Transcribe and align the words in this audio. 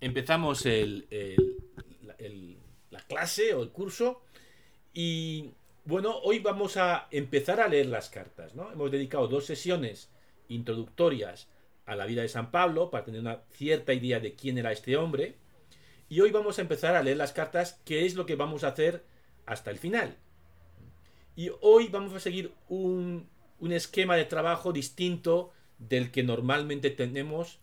empezamos 0.00 0.64
la 2.90 3.00
clase 3.08 3.54
o 3.54 3.62
el 3.62 3.70
curso 3.70 4.22
y 4.92 5.50
bueno, 5.84 6.18
hoy 6.18 6.38
vamos 6.38 6.76
a 6.76 7.08
empezar 7.10 7.60
a 7.60 7.68
leer 7.68 7.86
las 7.86 8.10
cartas. 8.10 8.54
¿no? 8.54 8.70
Hemos 8.70 8.90
dedicado 8.90 9.26
dos 9.26 9.46
sesiones 9.46 10.10
introductorias 10.48 11.48
a 11.86 11.96
la 11.96 12.04
vida 12.04 12.22
de 12.22 12.28
San 12.28 12.50
Pablo 12.50 12.90
para 12.90 13.04
tener 13.04 13.20
una 13.20 13.42
cierta 13.52 13.94
idea 13.94 14.20
de 14.20 14.34
quién 14.34 14.58
era 14.58 14.72
este 14.72 14.96
hombre. 14.96 15.36
Y 16.10 16.20
hoy 16.20 16.30
vamos 16.30 16.58
a 16.58 16.62
empezar 16.62 16.94
a 16.94 17.02
leer 17.02 17.16
las 17.16 17.32
cartas, 17.32 17.80
que 17.84 18.04
es 18.04 18.14
lo 18.14 18.26
que 18.26 18.34
vamos 18.34 18.64
a 18.64 18.68
hacer 18.68 19.02
hasta 19.46 19.70
el 19.70 19.78
final. 19.78 20.16
Y 21.36 21.50
hoy 21.62 21.88
vamos 21.88 22.12
a 22.12 22.20
seguir 22.20 22.52
un 22.68 23.28
esquema 23.70 24.16
de 24.16 24.24
trabajo 24.24 24.72
distinto 24.72 25.52
del 25.78 26.10
que 26.10 26.22
normalmente 26.22 26.90
tenemos, 26.90 27.60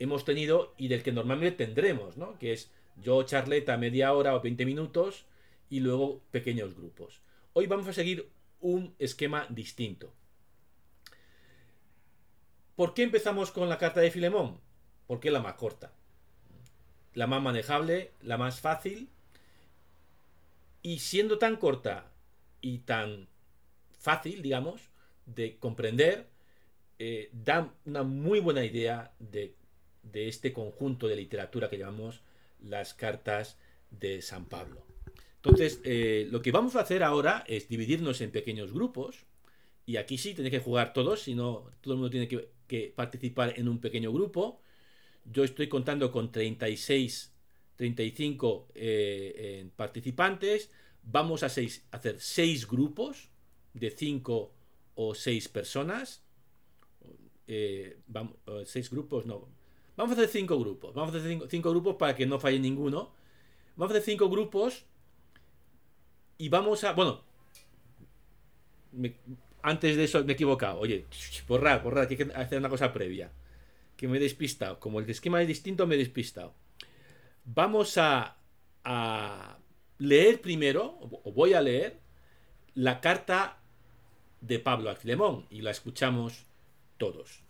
hemos 0.00 0.24
tenido 0.24 0.74
y 0.76 0.88
del 0.88 1.04
que 1.04 1.12
normalmente 1.12 1.64
tendremos, 1.64 2.16
¿no? 2.16 2.36
Que 2.38 2.52
es 2.52 2.72
yo 2.96 3.22
charleta 3.22 3.76
media 3.76 4.12
hora 4.12 4.34
o 4.34 4.40
20 4.40 4.66
minutos 4.66 5.26
y 5.68 5.80
luego 5.80 6.22
pequeños 6.32 6.74
grupos. 6.74 7.20
Hoy 7.52 7.66
vamos 7.66 7.86
a 7.86 7.92
seguir 7.92 8.28
un 8.60 8.94
esquema 8.98 9.46
distinto. 9.50 10.12
¿Por 12.74 12.94
qué 12.94 13.02
empezamos 13.02 13.52
con 13.52 13.68
la 13.68 13.78
carta 13.78 14.00
de 14.00 14.10
Filemón? 14.10 14.58
Porque 15.06 15.28
es 15.28 15.34
la 15.34 15.42
más 15.42 15.54
corta, 15.54 15.92
la 17.12 17.26
más 17.26 17.42
manejable, 17.42 18.12
la 18.22 18.38
más 18.38 18.60
fácil. 18.60 19.10
Y 20.82 21.00
siendo 21.00 21.38
tan 21.38 21.56
corta 21.56 22.10
y 22.62 22.78
tan 22.78 23.28
fácil, 23.98 24.40
digamos, 24.40 24.88
de 25.26 25.58
comprender, 25.58 26.30
eh, 26.98 27.28
da 27.32 27.74
una 27.84 28.02
muy 28.02 28.40
buena 28.40 28.64
idea 28.64 29.12
de, 29.18 29.56
este 30.14 30.52
conjunto 30.52 31.08
de 31.08 31.16
literatura 31.16 31.68
que 31.68 31.78
llamamos 31.78 32.22
las 32.62 32.94
cartas 32.94 33.56
de 33.90 34.22
San 34.22 34.46
Pablo. 34.46 34.82
Entonces, 35.36 35.80
eh, 35.84 36.28
lo 36.30 36.42
que 36.42 36.52
vamos 36.52 36.76
a 36.76 36.80
hacer 36.80 37.02
ahora 37.02 37.44
es 37.46 37.68
dividirnos 37.68 38.20
en 38.20 38.30
pequeños 38.30 38.72
grupos. 38.72 39.24
Y 39.86 39.96
aquí 39.96 40.18
sí 40.18 40.34
tenéis 40.34 40.52
que 40.52 40.60
jugar 40.60 40.92
todos, 40.92 41.22
si 41.22 41.34
no, 41.34 41.70
todo 41.80 41.94
el 41.94 42.00
mundo 42.00 42.10
tiene 42.10 42.28
que, 42.28 42.92
participar 42.94 43.54
en 43.58 43.68
un 43.68 43.80
pequeño 43.80 44.12
grupo. 44.12 44.60
Yo 45.24 45.42
estoy 45.42 45.68
contando 45.68 46.12
con 46.12 46.30
36, 46.30 47.32
35 47.76 48.68
eh, 48.74 49.68
participantes. 49.74 50.70
Vamos 51.02 51.42
a, 51.42 51.48
seis, 51.48 51.84
hacer 51.90 52.20
seis 52.20 52.68
grupos 52.68 53.30
de 53.72 53.90
5 53.90 54.52
o 54.94 55.14
6 55.14 55.48
personas. 55.48 56.22
Eh, 57.46 57.98
vamos, 58.06 58.36
seis 58.66 58.90
grupos, 58.90 59.26
no. 59.26 59.48
Vamos 60.00 60.16
a 60.16 60.22
hacer 60.22 60.30
cinco 60.30 60.58
grupos. 60.58 60.94
Vamos 60.94 61.14
a 61.14 61.18
hacer 61.18 61.38
cinco, 61.50 61.70
grupos 61.70 61.96
para 61.96 62.14
que 62.14 62.24
no 62.24 62.40
falle 62.40 62.58
ninguno. 62.58 63.12
Vamos 63.76 63.92
a 63.92 63.98
hacer 63.98 64.12
cinco 64.12 64.30
grupos. 64.30 64.86
Y 66.38 66.48
vamos 66.48 66.84
a. 66.84 66.92
Bueno. 66.92 67.22
antes 69.60 69.98
de 69.98 70.04
eso 70.04 70.24
me 70.24 70.32
he 70.32 70.34
equivocado. 70.36 70.80
Oye, 70.80 71.04
borrar, 71.46 71.82
borrar, 71.82 72.08
que 72.08 72.14
hay 72.14 72.26
que 72.26 72.32
hacer 72.34 72.58
una 72.58 72.70
cosa 72.70 72.94
previa. 72.94 73.30
Que 73.98 74.08
me 74.08 74.16
he 74.16 74.20
despistado. 74.20 74.80
Como 74.80 75.00
el 75.00 75.10
esquema 75.10 75.42
es 75.42 75.48
distinto, 75.48 75.86
me 75.86 75.96
he 75.96 75.98
despistado. 75.98 76.54
Vamos 77.44 77.98
a, 77.98 78.38
a 78.84 79.58
leer 79.98 80.40
primero, 80.40 80.96
o 81.24 81.30
voy 81.30 81.52
a 81.52 81.60
leer, 81.60 82.00
la 82.72 83.02
carta 83.02 83.58
de 84.40 84.60
Pablo 84.60 84.88
a 84.88 84.96
Filemón 84.96 85.44
y 85.50 85.60
la 85.60 85.72
escuchamos 85.72 86.46
todos. 86.96 87.49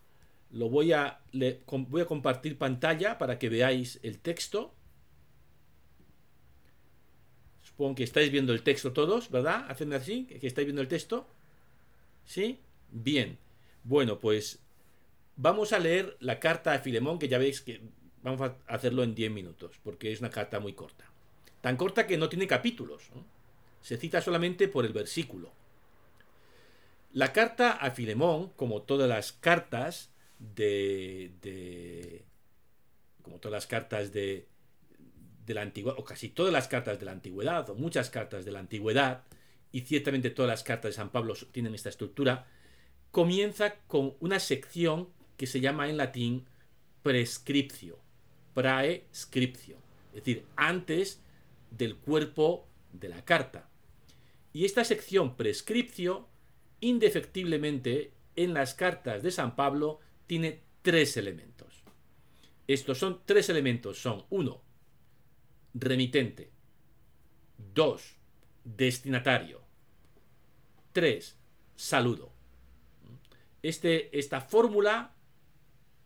Lo 0.52 0.68
voy 0.68 0.92
a, 0.92 1.20
voy 1.32 2.02
a 2.02 2.06
compartir 2.06 2.58
pantalla 2.58 3.18
para 3.18 3.38
que 3.38 3.48
veáis 3.48 4.00
el 4.02 4.18
texto. 4.18 4.74
Supongo 7.62 7.94
que 7.94 8.04
estáis 8.04 8.32
viendo 8.32 8.52
el 8.52 8.62
texto 8.62 8.92
todos, 8.92 9.30
¿verdad? 9.30 9.66
Hacedme 9.68 9.96
así, 9.96 10.24
que 10.24 10.46
estáis 10.46 10.66
viendo 10.66 10.82
el 10.82 10.88
texto. 10.88 11.26
¿Sí? 12.24 12.58
Bien. 12.90 13.38
Bueno, 13.84 14.18
pues 14.18 14.58
vamos 15.36 15.72
a 15.72 15.78
leer 15.78 16.16
la 16.20 16.40
carta 16.40 16.72
a 16.72 16.80
Filemón, 16.80 17.18
que 17.18 17.28
ya 17.28 17.38
veis 17.38 17.60
que 17.60 17.80
vamos 18.22 18.40
a 18.40 18.56
hacerlo 18.66 19.02
en 19.02 19.14
10 19.14 19.30
minutos, 19.30 19.78
porque 19.82 20.12
es 20.12 20.20
una 20.20 20.30
carta 20.30 20.60
muy 20.60 20.72
corta. 20.72 21.04
Tan 21.60 21.76
corta 21.76 22.06
que 22.06 22.18
no 22.18 22.28
tiene 22.28 22.46
capítulos. 22.46 23.04
Se 23.80 23.96
cita 23.96 24.20
solamente 24.20 24.68
por 24.68 24.84
el 24.84 24.92
versículo. 24.92 25.52
La 27.12 27.32
carta 27.32 27.72
a 27.72 27.90
Filemón, 27.90 28.50
como 28.56 28.82
todas 28.82 29.08
las 29.08 29.32
cartas 29.32 30.10
de, 30.40 32.24
como 33.22 33.38
todas 33.38 33.52
las 33.52 33.66
cartas 33.66 34.12
de, 34.12 34.48
de 35.46 35.54
la 35.54 35.62
antigüedad, 35.62 35.98
o 35.98 36.04
casi 36.04 36.30
todas 36.30 36.52
las 36.52 36.66
cartas 36.66 36.98
de 36.98 37.06
la 37.06 37.12
antigüedad, 37.12 37.68
o 37.70 37.74
muchas 37.74 38.10
cartas 38.10 38.44
de 38.44 38.52
la 38.52 38.58
antigüedad, 38.58 39.24
y 39.70 39.82
ciertamente 39.82 40.30
todas 40.30 40.48
las 40.48 40.64
cartas 40.64 40.90
de 40.90 40.96
San 40.96 41.10
Pablo 41.10 41.34
tienen 41.52 41.74
esta 41.74 41.90
estructura, 41.90 42.46
comienza 43.10 43.74
con 43.86 44.14
una 44.20 44.40
sección 44.40 45.08
que 45.36 45.46
se 45.46 45.60
llama 45.60 45.88
en 45.88 45.96
latín 45.96 46.46
prescriptio, 47.02 47.98
praescriptio, 48.54 49.76
es 50.10 50.24
decir, 50.24 50.44
antes 50.56 51.20
del 51.70 51.96
cuerpo 51.96 52.66
de 52.92 53.08
la 53.08 53.24
carta. 53.24 53.68
Y 54.52 54.64
esta 54.64 54.84
sección 54.84 55.36
prescriptio 55.36 56.28
indefectiblemente 56.80 58.12
en 58.36 58.54
las 58.54 58.74
cartas 58.74 59.22
de 59.22 59.30
San 59.30 59.54
Pablo 59.54 60.00
tiene 60.30 60.62
tres 60.82 61.16
elementos. 61.16 61.82
Estos 62.68 62.98
son 62.98 63.22
tres 63.24 63.48
elementos. 63.48 64.00
Son 64.00 64.26
uno, 64.30 64.62
remitente. 65.74 66.52
Dos, 67.74 68.14
destinatario. 68.62 69.60
Tres, 70.92 71.36
saludo. 71.74 72.32
Este, 73.60 74.16
esta 74.16 74.40
fórmula 74.40 75.16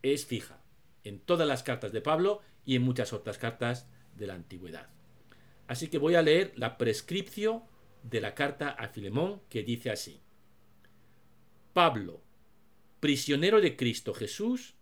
es 0.00 0.24
fija 0.24 0.58
en 1.02 1.20
todas 1.20 1.46
las 1.46 1.62
cartas 1.62 1.92
de 1.92 2.00
Pablo 2.00 2.40
y 2.64 2.76
en 2.76 2.82
muchas 2.82 3.12
otras 3.12 3.36
cartas 3.36 3.86
de 4.16 4.26
la 4.26 4.32
antigüedad. 4.32 4.88
Así 5.66 5.88
que 5.88 5.98
voy 5.98 6.14
a 6.14 6.22
leer 6.22 6.54
la 6.56 6.78
prescripción 6.78 7.62
de 8.02 8.22
la 8.22 8.34
carta 8.34 8.70
a 8.70 8.88
Filemón 8.88 9.42
que 9.50 9.62
dice 9.62 9.90
así. 9.90 10.22
Pablo, 11.74 12.23
prisionero 13.04 13.60
de 13.60 13.76
Cristo 13.76 14.14
Jesús, 14.14 14.76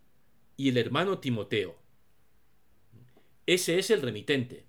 y 0.55 0.69
el 0.69 0.77
hermano 0.77 1.19
Timoteo. 1.19 1.75
Ese 3.45 3.77
es 3.77 3.89
el 3.89 4.01
remitente. 4.01 4.63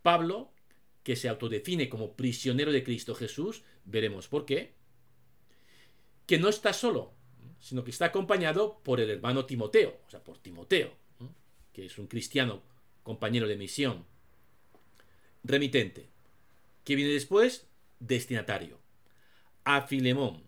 Pablo, 0.00 0.54
que 1.02 1.14
se 1.14 1.28
autodefine 1.28 1.90
como 1.90 2.16
prisionero 2.16 2.72
de 2.72 2.82
Cristo 2.82 3.14
Jesús, 3.14 3.62
veremos 3.84 4.28
por 4.28 4.46
qué, 4.46 4.72
que 6.24 6.38
no 6.38 6.48
está 6.48 6.72
solo, 6.72 7.12
sino 7.60 7.84
que 7.84 7.90
está 7.90 8.06
acompañado 8.06 8.80
por 8.82 9.00
el 9.00 9.10
hermano 9.10 9.44
Timoteo, 9.44 10.00
o 10.06 10.10
sea, 10.10 10.24
por 10.24 10.38
Timoteo, 10.38 10.90
que 11.74 11.84
es 11.84 11.98
un 11.98 12.06
cristiano 12.06 12.62
compañero 13.02 13.46
de 13.46 13.56
misión. 13.58 14.06
Remitente. 15.44 16.08
¿Qué 16.84 16.94
viene 16.94 17.12
después? 17.12 17.68
Destinatario. 18.00 18.78
A 19.64 19.82
Filemón, 19.82 20.44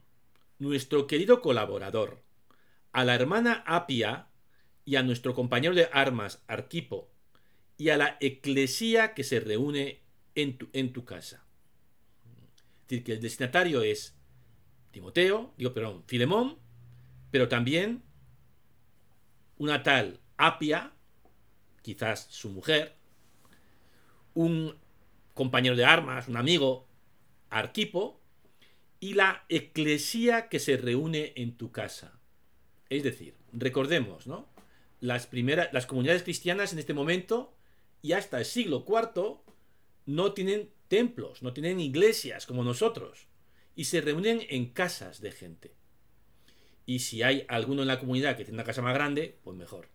nuestro 0.59 1.07
querido 1.07 1.43
colaborador, 1.43 2.30
a 2.93 3.05
la 3.05 3.15
hermana 3.15 3.63
Apia 3.67 4.29
y 4.85 4.97
a 4.97 5.03
nuestro 5.03 5.35
compañero 5.35 5.75
de 5.75 5.89
armas 5.93 6.43
Arquipo, 6.49 7.11
y 7.77 7.89
a 7.89 7.97
la 7.97 8.17
eclesía 8.21 9.15
que 9.15 9.25
se 9.25 9.41
reúne 9.41 10.01
en 10.35 10.59
tu, 10.59 10.69
en 10.73 10.93
tu 10.93 11.05
casa. 11.05 11.45
Es 12.83 12.89
decir, 12.89 13.05
que 13.05 13.13
el 13.13 13.21
destinatario 13.21 13.83
es 13.83 14.15
Timoteo, 14.91 15.55
digo, 15.57 15.73
perdón, 15.73 16.05
Filemón, 16.07 16.59
pero 17.31 17.49
también 17.49 18.03
una 19.57 19.83
tal 19.83 20.21
Apia, 20.37 20.93
quizás 21.83 22.27
su 22.31 22.51
mujer, 22.51 22.97
un 24.35 24.77
compañero 25.35 25.77
de 25.77 25.85
armas, 25.85 26.29
un 26.29 26.37
amigo, 26.37 26.87
Arquipo, 27.49 28.21
y 29.01 29.15
la 29.15 29.45
eclesía 29.49 30.49
que 30.49 30.59
se 30.59 30.77
reúne 30.77 31.33
en 31.37 31.57
tu 31.57 31.73
casa. 31.73 32.20
Es 32.91 33.05
decir, 33.05 33.35
recordemos, 33.53 34.27
¿no? 34.27 34.49
Las 35.01 35.27
primeras, 35.27 35.73
las 35.73 35.87
comunidades 35.87 36.25
cristianas 36.25 36.73
en 36.73 36.81
este 36.81 36.93
momento 36.93 37.55
y 38.03 38.13
hasta 38.13 38.39
el 38.39 38.45
siglo 38.45 38.85
IV 38.87 39.39
no 40.07 40.33
tienen 40.33 40.71
templos, 40.89 41.43
no 41.43 41.53
tienen 41.53 41.81
iglesias 41.81 42.47
como 42.47 42.65
nosotros 42.65 43.29
y 43.77 43.85
se 43.85 44.01
reúnen 44.01 44.43
en 44.51 44.67
casas 44.67 45.21
de 45.21 45.31
gente. 45.31 45.73
Y 46.85 46.99
si 46.99 47.23
hay 47.23 47.45
alguno 47.49 47.83
en 47.83 47.89
la 47.89 48.01
comunidad 48.01 48.37
que 48.37 48.45
tiene 48.45 48.57
una 48.57 48.65
casa 48.65 48.83
más 48.83 48.95
grande, 48.95 49.39
pues 49.45 49.57
mejor, 49.57 49.89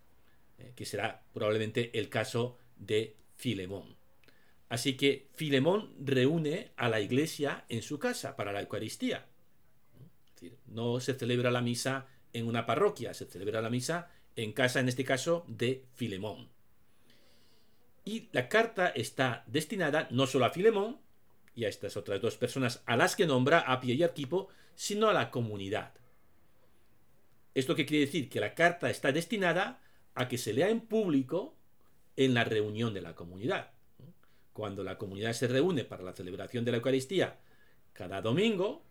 ¿eh? 0.57 0.71
que 0.75 0.85
será 0.85 1.23
probablemente 1.33 1.91
el 1.99 2.07
caso 2.09 2.57
de 2.77 3.17
Filemón. 3.35 3.97
Así 4.69 4.95
que 4.95 5.27
Filemón 5.33 5.93
reúne 5.99 6.71
a 6.77 6.89
la 6.89 7.01
iglesia 7.01 7.65
en 7.67 7.81
su 7.81 7.99
casa 7.99 8.35
para 8.37 8.53
la 8.53 8.61
Eucaristía. 8.61 9.27
no 10.67 10.99
se 10.99 11.13
celebra 11.13 11.51
la 11.51 11.61
misa 11.61 12.07
en 12.35 12.47
una 12.47 12.65
parroquia, 12.65 13.13
se 13.13 13.25
celebra 13.25 13.61
la 13.61 13.69
misa 13.69 14.09
en 14.35 14.51
casa, 14.51 14.81
en 14.81 14.89
este 14.89 15.05
caso, 15.05 15.45
de 15.47 15.85
Filemón. 15.93 16.49
Y 18.03 18.29
la 18.33 18.49
carta 18.49 18.89
está 18.89 19.43
destinada 19.47 20.07
no 20.11 20.27
solo 20.27 20.45
a 20.45 20.51
Filemón 20.51 20.99
y 21.55 21.63
a 21.63 21.69
estas 21.69 21.95
otras 21.95 22.21
dos 22.21 22.35
personas 22.35 22.83
a 22.85 22.97
las 22.97 23.15
que 23.15 23.25
nombra 23.25 23.59
Apia 23.59 23.95
y 23.95 24.03
Arquipo, 24.03 24.49
sino 24.75 25.07
a 25.07 25.13
la 25.13 25.31
comunidad. 25.31 25.93
¿Esto 27.53 27.73
qué 27.73 27.85
quiere 27.85 28.05
decir? 28.05 28.29
Que 28.29 28.41
la 28.41 28.53
carta 28.53 28.89
está 28.89 29.13
destinada 29.13 29.81
a 30.13 30.27
que 30.27 30.37
se 30.37 30.53
lea 30.53 30.69
en 30.69 30.81
público 30.81 31.55
en 32.17 32.33
la 32.33 32.43
reunión 32.43 32.93
de 32.93 33.01
la 33.01 33.15
comunidad. 33.15 33.71
Cuando 34.51 34.83
la 34.83 34.97
comunidad 34.97 35.31
se 35.31 35.47
reúne 35.47 35.85
para 35.85 36.03
la 36.03 36.13
celebración 36.13 36.65
de 36.65 36.71
la 36.71 36.77
Eucaristía 36.77 37.39
cada 37.93 38.21
domingo, 38.21 38.83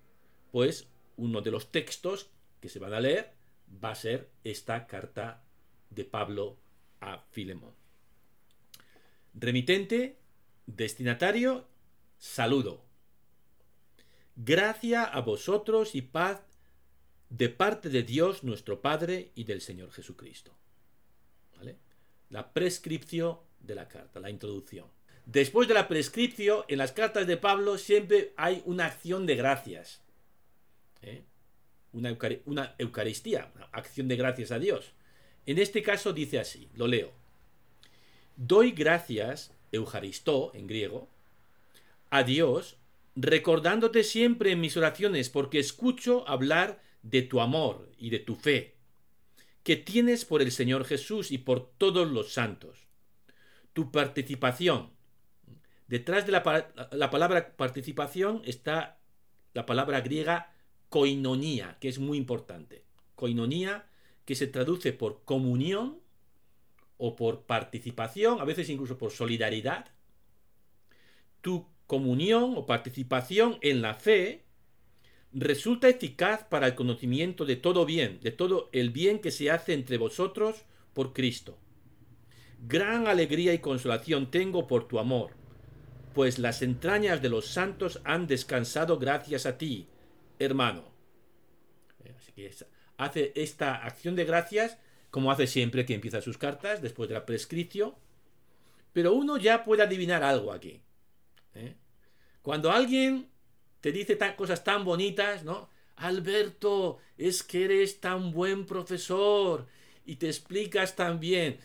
pues 0.51 0.89
uno 1.17 1.43
de 1.43 1.51
los 1.51 1.71
textos 1.71 2.31
que 2.61 2.71
se 2.71 2.79
van 2.79 2.95
a 2.95 3.01
leer 3.01 3.34
va 3.69 3.91
a 3.91 3.95
ser 3.95 4.31
esta 4.45 4.87
carta 4.87 5.43
de 5.91 6.05
Pablo 6.05 6.57
a 7.01 7.19
Filemón. 7.31 7.75
Remitente, 9.35 10.19
destinatario, 10.67 11.67
saludo. 12.19 12.85
Gracia 14.37 15.05
a 15.05 15.21
vosotros 15.21 15.95
y 15.95 16.03
paz 16.03 16.43
de 17.31 17.49
parte 17.49 17.89
de 17.89 18.03
Dios 18.03 18.45
nuestro 18.45 18.81
Padre 18.81 19.33
y 19.35 19.45
del 19.45 19.61
Señor 19.61 19.91
Jesucristo. 19.93 20.57
La 22.31 22.53
prescripción 22.53 23.39
de 23.61 23.75
la 23.75 23.89
carta, 23.89 24.19
la 24.19 24.31
introducción. 24.31 24.87
Después 25.27 25.69
de 25.69 25.75
la 25.75 25.89
prescripción, 25.89 26.65
en 26.69 26.79
las 26.79 26.93
cartas 26.93 27.27
de 27.27 27.37
Pablo 27.37 27.79
siempre 27.79 28.33
hay 28.37 28.63
una 28.67 28.87
acción 28.87 29.27
de 29.27 29.37
gracias. 29.37 30.03
¿eh? 31.03 31.25
Una, 31.95 32.17
una 32.45 32.75
Eucaristía, 32.79 33.51
una 33.55 33.69
acción 33.73 34.09
de 34.09 34.17
gracias 34.17 34.51
a 34.51 34.59
Dios. 34.59 34.93
En 35.47 35.59
este 35.59 35.83
caso 35.83 36.13
dice 36.13 36.39
así, 36.39 36.69
lo 36.75 36.87
leo. 36.87 37.13
Doy 38.37 38.73
gracias, 38.73 39.53
Eucaristó 39.73 40.53
en 40.55 40.67
griego, 40.67 41.09
a 42.11 42.23
Dios, 42.23 42.77
recordándote 43.17 44.03
siempre 44.05 44.53
en 44.53 44.61
mis 44.61 44.77
oraciones, 44.77 45.31
porque 45.31 45.59
escucho 45.59 46.29
hablar 46.29 46.83
de 47.03 47.23
tu 47.23 47.41
amor 47.41 47.91
y 47.99 48.11
de 48.11 48.19
tu 48.19 48.35
fe, 48.35 48.75
que 49.63 49.77
tienes 49.77 50.25
por 50.25 50.43
el 50.43 50.53
Señor 50.53 50.85
Jesús 50.85 51.31
y 51.31 51.39
por 51.39 51.71
todos 51.79 52.11
los 52.11 52.33
santos. 52.33 52.87
Tu 53.73 53.91
participación. 53.91 54.91
Detrás 55.87 56.27
de 56.27 56.33
la, 56.33 56.73
la 56.93 57.11
palabra 57.11 57.57
participación 57.57 58.43
está 58.45 58.99
la 59.53 59.67
palabra 59.67 60.01
griega 60.01 60.54
koinonía, 60.95 61.77
que 61.81 61.89
es 61.89 61.99
muy 61.99 62.17
importante. 62.17 62.85
Koinonía, 63.17 63.85
que 64.25 64.37
se 64.37 64.47
traduce 64.47 64.93
por 64.93 65.25
comunión 65.25 65.99
o 66.99 67.17
por 67.17 67.47
participación, 67.47 68.41
a 68.41 68.45
veces 68.45 68.69
incluso 68.71 68.97
por 68.97 69.11
solidaridad. 69.11 69.87
Tu 71.41 71.67
comunión 71.89 72.55
o 72.57 72.65
participación 72.65 73.59
en 73.61 73.83
la 73.83 73.95
fe 73.95 74.45
resulta 75.33 75.89
eficaz 75.89 76.45
para 76.45 76.69
el 76.69 76.77
conocimiento 76.77 77.45
de 77.45 77.57
todo 77.57 77.85
bien, 77.85 78.21
de 78.23 78.31
todo 78.31 78.69
el 78.71 78.91
bien 78.91 79.19
que 79.19 79.33
se 79.33 79.51
hace 79.51 79.73
entre 79.75 79.99
vosotros 79.99 80.65
por 80.93 81.13
Cristo. 81.13 81.59
Gran 82.61 83.09
alegría 83.09 83.53
y 83.53 83.59
consolación 83.59 84.31
tengo 84.31 84.69
por 84.69 84.87
tu 84.87 85.01
amor, 85.01 85.33
pues 86.15 86.39
las 86.39 86.63
entrañas 86.63 87.21
de 87.21 87.31
los 87.31 87.47
santos 87.47 88.01
han 88.05 88.29
descansado 88.29 88.97
gracias 88.97 89.45
a 89.45 89.59
ti, 89.59 89.89
hermano. 90.39 90.85
Así 92.17 92.33
que 92.33 92.51
hace 92.97 93.33
esta 93.35 93.75
acción 93.77 94.15
de 94.15 94.25
gracias 94.25 94.79
como 95.15 95.31
hace 95.31 95.47
siempre 95.47 95.87
que 95.87 95.95
empieza 95.95 96.21
sus 96.21 96.39
cartas, 96.39 96.83
después 96.83 97.09
de 97.09 97.15
la 97.15 97.25
prescripción. 97.25 97.95
Pero 98.93 99.13
uno 99.13 99.37
ya 99.37 99.63
puede 99.63 99.85
adivinar 99.85 100.25
algo 100.25 100.51
aquí. 100.51 100.81
¿eh? 101.55 101.77
Cuando 102.43 102.73
alguien 102.73 103.29
te 103.81 103.93
dice 103.93 104.19
cosas 104.37 104.65
tan 104.65 104.85
bonitas, 104.85 105.45
¿no? 105.45 105.69
Alberto, 105.95 106.99
es 107.17 107.45
que 107.45 107.65
eres 107.65 108.01
tan 108.01 108.33
buen 108.33 108.67
profesor 108.67 109.69
y 110.05 110.17
te 110.17 110.27
explicas 110.27 110.97
tan 110.97 111.21
bien. 111.21 111.59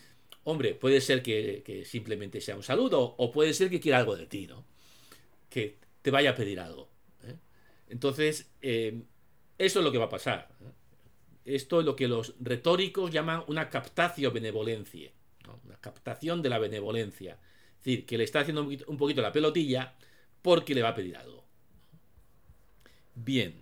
Hombre, 0.44 0.75
puede 0.75 1.01
ser 1.01 1.24
que, 1.24 1.83
simplemente 1.88 2.42
sea 2.42 2.56
un 2.56 2.62
saludo 2.62 3.15
o 3.18 3.31
puede 3.31 3.56
ser 3.56 3.72
que 3.72 3.80
quiera 3.80 3.98
algo 3.98 4.15
de 4.15 4.27
ti, 4.27 4.45
¿no? 4.45 4.63
Que 5.50 5.77
te 6.01 6.12
vaya 6.12 6.31
a 6.31 6.36
pedir 6.36 6.60
algo. 6.60 6.88
Entonces, 7.89 8.50
eh, 8.62 9.01
eso 9.57 9.80
es 9.80 9.86
lo 9.86 9.91
que 9.91 9.97
va 9.97 10.06
a 10.06 10.09
pasar. 10.09 10.47
Esto 11.44 11.80
es 11.80 11.86
lo 11.86 11.95
que 11.95 12.07
los 12.07 12.36
retóricos 12.39 13.12
llaman 13.12 13.44
una 13.47 13.69
captatio 13.69 14.31
benevolencia, 14.31 15.12
una 15.65 15.77
captación 15.77 16.41
de 16.41 16.50
la 16.50 16.59
benevolencia. 16.59 17.39
Es 17.80 17.86
decir, 17.86 18.06
que 18.06 18.18
le 18.18 18.24
está 18.24 18.41
haciendo 18.41 18.63
un 18.63 18.97
poquito 18.97 19.21
la 19.21 19.31
pelotilla 19.31 19.95
porque 20.41 20.75
le 20.75 20.81
va 20.81 20.89
a 20.89 20.95
pedir 20.95 21.18
algo. 21.18 21.44
Bien. 23.15 23.56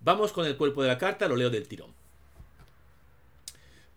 Vamos 0.00 0.32
con 0.32 0.46
el 0.46 0.56
cuerpo 0.56 0.82
de 0.82 0.88
la 0.88 0.98
carta, 0.98 1.28
lo 1.28 1.36
leo 1.36 1.50
del 1.50 1.68
tirón. 1.68 1.94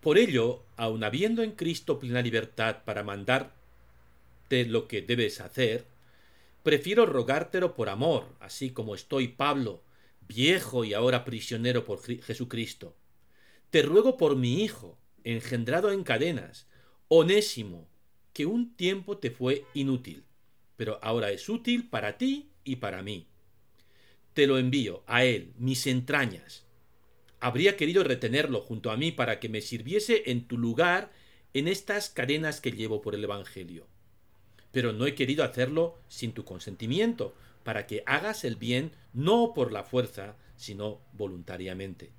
Por 0.00 0.18
ello, 0.18 0.62
aun 0.76 1.02
habiendo 1.02 1.42
en 1.42 1.52
Cristo 1.52 1.98
plena 1.98 2.22
libertad 2.22 2.84
para 2.84 3.02
mandarte 3.02 4.64
lo 4.66 4.86
que 4.86 5.02
debes 5.02 5.40
hacer, 5.40 5.84
prefiero 6.66 7.06
rogártelo 7.06 7.76
por 7.76 7.88
amor, 7.88 8.34
así 8.40 8.70
como 8.70 8.96
estoy 8.96 9.28
Pablo, 9.28 9.84
viejo 10.26 10.84
y 10.84 10.94
ahora 10.94 11.24
prisionero 11.24 11.84
por 11.84 12.02
Jesucristo. 12.02 12.96
Te 13.70 13.82
ruego 13.82 14.16
por 14.16 14.34
mi 14.34 14.64
Hijo, 14.64 14.98
engendrado 15.22 15.92
en 15.92 16.02
cadenas, 16.02 16.66
onésimo, 17.06 17.88
que 18.32 18.46
un 18.46 18.74
tiempo 18.74 19.18
te 19.18 19.30
fue 19.30 19.64
inútil, 19.74 20.24
pero 20.76 20.98
ahora 21.02 21.30
es 21.30 21.48
útil 21.48 21.88
para 21.88 22.18
ti 22.18 22.50
y 22.64 22.74
para 22.74 23.00
mí. 23.00 23.28
Te 24.32 24.48
lo 24.48 24.58
envío 24.58 25.04
a 25.06 25.24
él, 25.24 25.52
mis 25.58 25.86
entrañas. 25.86 26.64
Habría 27.38 27.76
querido 27.76 28.02
retenerlo 28.02 28.60
junto 28.60 28.90
a 28.90 28.96
mí 28.96 29.12
para 29.12 29.38
que 29.38 29.48
me 29.48 29.60
sirviese 29.60 30.32
en 30.32 30.48
tu 30.48 30.58
lugar 30.58 31.12
en 31.54 31.68
estas 31.68 32.10
cadenas 32.10 32.60
que 32.60 32.72
llevo 32.72 33.02
por 33.02 33.14
el 33.14 33.22
Evangelio. 33.22 33.86
Pero 34.76 34.92
no 34.92 35.06
he 35.06 35.14
querido 35.14 35.42
hacerlo 35.42 35.96
sin 36.06 36.32
tu 36.32 36.44
consentimiento, 36.44 37.34
para 37.64 37.86
que 37.86 38.02
hagas 38.04 38.44
el 38.44 38.56
bien 38.56 38.92
no 39.14 39.54
por 39.54 39.72
la 39.72 39.84
fuerza, 39.84 40.36
sino 40.58 41.00
voluntariamente. 41.14 42.10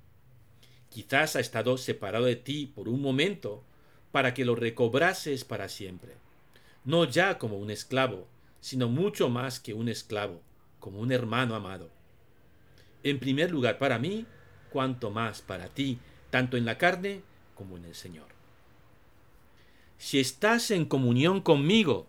Quizás 0.90 1.36
ha 1.36 1.40
estado 1.40 1.78
separado 1.78 2.24
de 2.24 2.34
ti 2.34 2.66
por 2.66 2.88
un 2.88 3.00
momento, 3.00 3.62
para 4.10 4.34
que 4.34 4.44
lo 4.44 4.56
recobrases 4.56 5.44
para 5.44 5.68
siempre, 5.68 6.14
no 6.84 7.04
ya 7.04 7.38
como 7.38 7.58
un 7.58 7.70
esclavo, 7.70 8.26
sino 8.60 8.88
mucho 8.88 9.28
más 9.28 9.60
que 9.60 9.72
un 9.72 9.88
esclavo, 9.88 10.42
como 10.80 10.98
un 10.98 11.12
hermano 11.12 11.54
amado. 11.54 11.90
En 13.04 13.20
primer 13.20 13.52
lugar 13.52 13.78
para 13.78 14.00
mí, 14.00 14.26
cuanto 14.70 15.12
más 15.12 15.42
para 15.42 15.68
ti, 15.68 16.00
tanto 16.30 16.56
en 16.56 16.64
la 16.64 16.76
carne 16.76 17.22
como 17.54 17.76
en 17.76 17.84
el 17.84 17.94
Señor. 17.94 18.26
Si 19.96 20.18
estás 20.18 20.72
en 20.72 20.86
comunión 20.86 21.40
conmigo, 21.40 22.08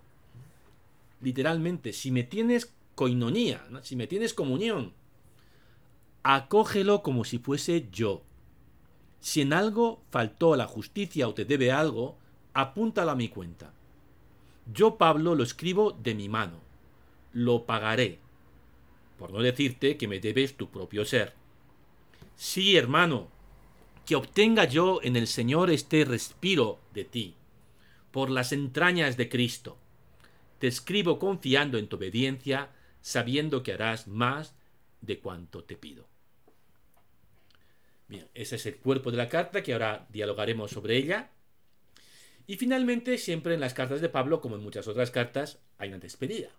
literalmente, 1.21 1.93
si 1.93 2.11
me 2.11 2.23
tienes 2.23 2.73
coinonía, 2.95 3.65
si 3.81 3.95
me 3.95 4.07
tienes 4.07 4.33
comunión, 4.33 4.93
acógelo 6.23 7.01
como 7.01 7.23
si 7.23 7.39
fuese 7.39 7.87
yo. 7.91 8.23
Si 9.19 9.41
en 9.41 9.53
algo 9.53 10.01
faltó 10.11 10.55
la 10.55 10.67
justicia 10.67 11.27
o 11.27 11.33
te 11.33 11.45
debe 11.45 11.71
algo, 11.71 12.17
apúntalo 12.53 13.11
a 13.11 13.15
mi 13.15 13.29
cuenta. 13.29 13.73
Yo, 14.73 14.97
Pablo, 14.97 15.35
lo 15.35 15.43
escribo 15.43 15.91
de 15.91 16.15
mi 16.15 16.29
mano. 16.29 16.59
Lo 17.33 17.65
pagaré. 17.65 18.19
Por 19.17 19.31
no 19.31 19.39
decirte 19.39 19.97
que 19.97 20.07
me 20.07 20.19
debes 20.19 20.55
tu 20.55 20.69
propio 20.69 21.05
ser. 21.05 21.33
Sí, 22.35 22.77
hermano, 22.77 23.27
que 24.05 24.15
obtenga 24.15 24.65
yo 24.65 25.01
en 25.03 25.15
el 25.15 25.27
Señor 25.27 25.69
este 25.69 26.05
respiro 26.05 26.79
de 26.93 27.03
ti, 27.03 27.35
por 28.11 28.29
las 28.29 28.51
entrañas 28.53 29.17
de 29.17 29.29
Cristo. 29.29 29.77
Te 30.59 30.67
escribo 30.67 31.19
confiando 31.19 31.77
en 31.77 31.87
tu 31.87 31.95
obediencia, 31.95 32.69
sabiendo 33.01 33.63
que 33.63 33.73
harás 33.73 34.07
más 34.07 34.53
de 35.01 35.19
cuanto 35.19 35.63
te 35.63 35.75
pido. 35.75 36.07
Bien, 38.07 38.27
ese 38.33 38.55
es 38.55 38.65
el 38.65 38.77
cuerpo 38.77 39.11
de 39.11 39.17
la 39.17 39.29
carta 39.29 39.63
que 39.63 39.73
ahora 39.73 40.07
dialogaremos 40.09 40.71
sobre 40.71 40.97
ella. 40.97 41.29
Y 42.47 42.57
finalmente, 42.57 43.17
siempre 43.17 43.53
en 43.53 43.59
las 43.59 43.73
cartas 43.73 44.01
de 44.01 44.09
Pablo, 44.09 44.41
como 44.41 44.55
en 44.55 44.63
muchas 44.63 44.87
otras 44.87 45.11
cartas, 45.11 45.59
hay 45.77 45.89
una 45.89 45.99
despedida. 45.99 46.49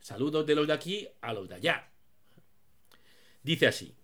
Saludos 0.00 0.46
de 0.46 0.54
los 0.54 0.66
de 0.66 0.72
aquí 0.74 1.08
a 1.20 1.32
los 1.32 1.48
de 1.48 1.54
allá. 1.56 1.88
Dice 3.42 3.66
así, 3.66 3.94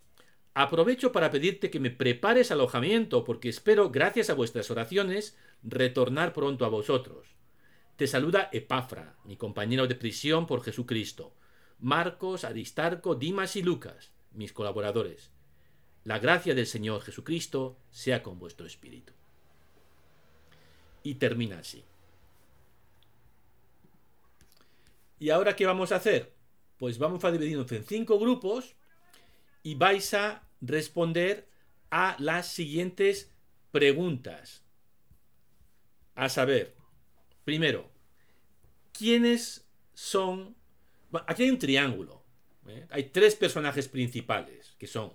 aprovecho 0.55 1.13
para 1.13 1.31
pedirte 1.31 1.71
que 1.71 1.79
me 1.79 1.91
prepares 1.91 2.51
alojamiento, 2.51 3.25
porque 3.25 3.51
espero, 3.51 3.91
gracias 3.91 4.31
a 4.31 4.35
vuestras 4.35 4.71
oraciones, 4.71 5.37
retornar 5.63 6.33
pronto 6.33 6.65
a 6.65 6.69
vosotros. 6.69 7.29
Te 8.03 8.09
saluda 8.09 8.49
Epafra, 8.51 9.15
mi 9.23 9.37
compañero 9.37 9.87
de 9.87 9.95
prisión 9.95 10.45
por 10.49 10.65
Jesucristo 10.65 11.37
Marcos, 11.79 12.43
Aristarco, 12.43 13.15
Dimas 13.15 13.55
y 13.55 13.63
Lucas, 13.63 14.11
mis 14.33 14.53
colaboradores. 14.53 15.31
La 16.03 16.19
gracia 16.19 16.53
del 16.53 16.67
Señor 16.67 17.03
Jesucristo 17.03 17.79
sea 17.91 18.21
con 18.25 18.41
vuestro 18.41 18.67
espíritu. 18.67 19.13
Y 21.05 21.15
termina 21.15 21.61
así. 21.61 21.85
¿Y 25.21 25.31
ahora 25.31 25.55
qué 25.55 25.65
vamos 25.65 25.93
a 25.93 25.97
hacer? 25.99 26.35
Pues 26.79 26.99
vamos 26.99 27.23
a 27.23 27.31
dividirnos 27.31 27.71
en 27.71 27.85
cinco 27.85 28.19
grupos 28.19 28.75
y 29.63 29.77
vais 29.77 30.13
a 30.15 30.43
responder 30.61 31.49
a 31.93 32.17
las 32.19 32.49
siguientes 32.49 33.31
preguntas. 33.71 34.65
A 36.17 36.29
saber, 36.29 36.75
primero, 37.45 37.92
¿quiénes 38.93 39.67
son... 39.95 40.55
aquí 41.27 41.45
hay 41.45 41.51
un 41.51 41.59
triángulo. 41.59 42.23
¿eh? 42.69 42.87
Hay 42.91 43.05
tres 43.05 43.35
personajes 43.35 43.89
principales, 43.89 44.75
que 44.79 44.87
son 44.87 45.13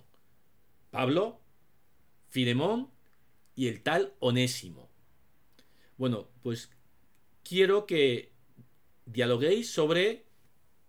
Pablo, 0.91 1.39
Filemón 2.29 2.89
y 3.55 3.67
el 3.67 3.81
tal 3.81 4.13
Onésimo. 4.19 4.89
Bueno, 5.97 6.27
pues 6.43 6.69
quiero 7.43 7.85
que 7.85 8.31
dialoguéis 9.05 9.71
sobre 9.71 10.25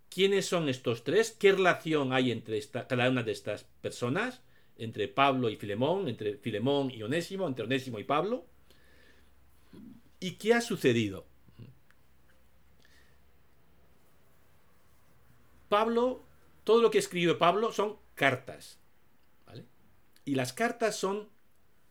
quiénes 0.08 0.46
son 0.46 0.68
estos 0.68 1.04
tres, 1.04 1.30
qué 1.30 1.52
relación 1.52 2.12
hay 2.12 2.30
entre 2.30 2.60
cada 2.68 3.08
una 3.08 3.22
de 3.22 3.32
estas 3.32 3.64
personas, 3.80 4.42
entre 4.76 5.08
Pablo 5.08 5.48
y 5.48 5.56
Filemón, 5.56 6.08
entre 6.08 6.36
Filemón 6.36 6.90
y 6.90 7.02
Onésimo, 7.02 7.46
entre 7.46 7.64
Onésimo 7.64 7.98
y 7.98 8.04
Pablo, 8.04 8.46
y 10.20 10.32
qué 10.32 10.54
ha 10.54 10.60
sucedido. 10.60 11.26
Pablo, 15.68 16.24
todo 16.64 16.82
lo 16.82 16.90
que 16.90 16.98
escribe 16.98 17.34
Pablo 17.34 17.72
son 17.72 17.96
cartas. 18.14 18.78
Y 20.24 20.34
las 20.34 20.52
cartas 20.52 20.96
son 20.96 21.28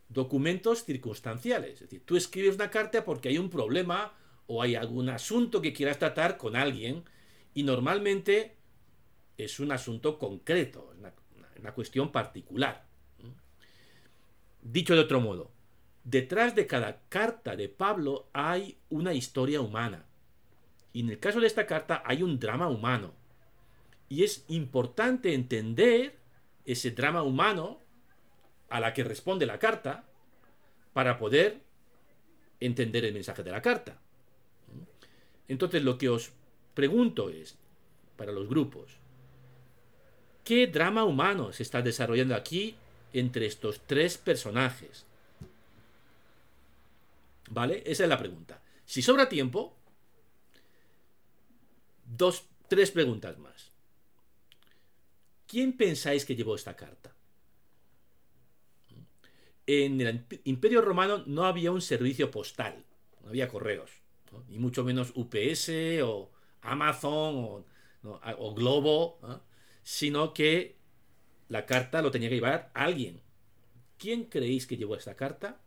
documentos 0.08 0.84
circunstanciales. 0.84 1.74
Es 1.74 1.80
decir, 1.80 2.02
tú 2.04 2.16
escribes 2.16 2.54
una 2.54 2.70
carta 2.70 3.04
porque 3.04 3.28
hay 3.28 3.38
un 3.38 3.50
problema 3.50 4.14
o 4.46 4.62
hay 4.62 4.76
algún 4.76 5.08
asunto 5.08 5.60
que 5.60 5.72
quieras 5.72 5.98
tratar 5.98 6.36
con 6.36 6.54
alguien 6.54 7.04
y 7.54 7.64
normalmente 7.64 8.56
es 9.36 9.58
un 9.58 9.72
asunto 9.72 10.18
concreto, 10.18 10.92
una 11.58 11.74
cuestión 11.74 12.12
particular. 12.12 12.86
Dicho 14.62 14.94
de 14.94 15.00
otro 15.00 15.20
modo, 15.20 15.50
detrás 16.04 16.54
de 16.54 16.66
cada 16.66 17.02
carta 17.08 17.56
de 17.56 17.68
Pablo 17.68 18.28
hay 18.32 18.78
una 18.88 19.14
historia 19.14 19.60
humana. 19.60 20.06
Y 20.92 21.00
en 21.00 21.10
el 21.10 21.18
caso 21.18 21.40
de 21.40 21.46
esta 21.46 21.66
carta 21.66 22.02
hay 22.04 22.22
un 22.22 22.38
drama 22.38 22.68
humano. 22.68 23.14
Y 24.08 24.24
es 24.24 24.44
importante 24.48 25.34
entender 25.34 26.16
ese 26.64 26.90
drama 26.90 27.22
humano 27.22 27.80
a 28.68 28.80
la 28.80 28.92
que 28.92 29.04
responde 29.04 29.46
la 29.46 29.58
carta 29.58 30.04
para 30.92 31.18
poder 31.18 31.60
entender 32.60 33.04
el 33.04 33.14
mensaje 33.14 33.42
de 33.42 33.50
la 33.50 33.62
carta. 33.62 34.00
Entonces 35.46 35.82
lo 35.82 35.96
que 35.96 36.08
os 36.08 36.32
pregunto 36.74 37.30
es, 37.30 37.56
para 38.16 38.32
los 38.32 38.48
grupos, 38.48 38.96
¿qué 40.44 40.66
drama 40.66 41.04
humano 41.04 41.52
se 41.52 41.62
está 41.62 41.82
desarrollando 41.82 42.34
aquí 42.34 42.76
entre 43.12 43.46
estos 43.46 43.80
tres 43.86 44.18
personajes? 44.18 45.06
¿Vale? 47.50 47.82
Esa 47.86 48.02
es 48.02 48.08
la 48.08 48.18
pregunta. 48.18 48.60
Si 48.84 49.02
sobra 49.02 49.28
tiempo, 49.28 49.74
dos, 52.04 52.44
tres 52.68 52.90
preguntas 52.90 53.38
más. 53.38 53.67
¿Quién 55.48 55.72
pensáis 55.72 56.24
que 56.24 56.36
llevó 56.36 56.54
esta 56.54 56.76
carta? 56.76 57.18
en 59.68 60.00
el 60.00 60.24
Imperio 60.44 60.80
Romano 60.80 61.22
no 61.26 61.44
había 61.44 61.70
un 61.70 61.82
servicio 61.82 62.30
postal, 62.30 62.86
no 63.22 63.28
había 63.28 63.48
correos, 63.48 63.90
ni 64.48 64.58
mucho 64.58 64.82
menos 64.82 65.12
UPS 65.14 65.68
o 66.02 66.30
Amazon 66.62 67.66
o, 68.02 68.54
Globo, 68.54 69.20
sino 69.82 70.32
que 70.32 70.76
la 71.50 71.66
carta 71.66 72.00
lo 72.00 72.10
tenía 72.10 72.30
que 72.30 72.36
llevar 72.36 72.70
alguien. 72.72 73.20
¿Quién 73.98 74.24
creéis 74.24 74.66
que 74.66 74.78
llevó 74.78 74.96
esta 74.96 75.16
carta? 75.16 75.60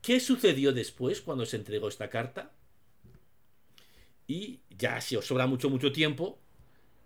¿Qué 0.00 0.18
sucedió 0.18 0.72
después 0.72 1.20
cuando 1.20 1.44
se 1.44 1.56
entregó 1.56 1.88
esta 1.88 2.08
carta? 2.08 2.52
Y 4.26 4.60
ya 4.70 5.02
si 5.02 5.16
os 5.16 5.26
sobra 5.26 5.46
mucho, 5.46 5.68
mucho 5.68 5.92
tiempo, 5.92 6.38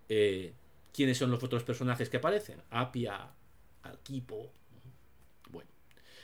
eh, 0.07 0.53
¿quiénes 0.93 1.17
son 1.17 1.31
los 1.31 1.43
otros 1.43 1.63
personajes 1.63 2.09
que 2.09 2.17
aparecen? 2.17 2.61
Apia, 2.69 3.33
Arquipo, 3.81 4.53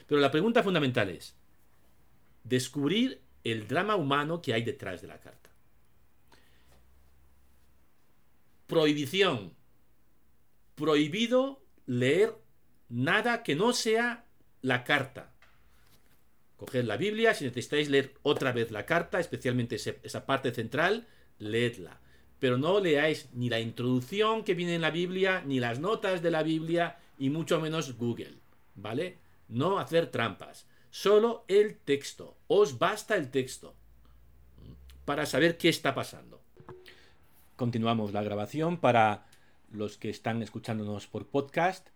pero 0.10 0.22
la 0.22 0.32
pregunta 0.32 0.64
fundamental 0.64 1.10
es 1.12 1.36
descubrir 2.44 3.22
el 3.44 3.68
drama 3.68 3.96
humano 3.96 4.42
que 4.42 4.56
hay 4.56 4.64
detrás 4.64 5.04
de 5.04 5.08
la 5.08 5.20
carta. 5.20 5.52
Prohibición. 8.66 9.54
Prohibido 10.74 11.64
leer 11.86 12.36
nada 12.90 13.44
que 13.44 13.56
no 13.56 13.72
sea 13.72 14.26
la 14.64 14.84
carta. 14.84 15.32
Coged 16.58 16.86
la 16.86 16.98
Biblia, 16.98 17.36
si 17.36 17.46
necesitáis 17.46 17.88
leer 17.88 18.16
otra 18.24 18.52
vez 18.52 18.72
la 18.72 18.88
carta, 18.88 19.20
especialmente 19.20 19.76
esa 19.76 20.26
parte 20.26 20.52
central, 20.52 21.08
leedla. 21.38 22.02
Pero 22.40 22.58
no 22.58 22.80
leáis 22.80 23.30
ni 23.34 23.50
la 23.50 23.60
introducción 23.60 24.44
que 24.44 24.54
viene 24.54 24.76
en 24.76 24.82
la 24.82 24.92
Biblia, 24.92 25.44
ni 25.46 25.60
las 25.60 25.80
notas 25.80 26.22
de 26.22 26.32
la 26.32 26.44
Biblia, 26.44 26.98
y 27.18 27.30
mucho 27.30 27.60
menos 27.60 27.98
Google. 27.98 28.36
¿Vale? 28.76 29.18
no 29.50 29.80
hacer 29.80 30.08
trampas, 30.08 30.66
solo 30.92 31.44
el 31.48 31.76
texto. 31.78 32.38
Os 32.48 32.80
basta 32.80 33.16
el 33.16 33.30
texto 33.30 33.76
para 35.04 35.26
saber 35.26 35.58
qué 35.58 35.70
está 35.70 35.94
pasando. 35.94 36.40
Continuamos 37.56 38.14
la 38.14 38.24
grabación 38.24 38.78
para 38.78 39.26
los 39.72 39.98
que 39.98 40.10
están 40.10 40.42
escuchándonos 40.42 41.08
por 41.08 41.28
podcast. 41.28 41.90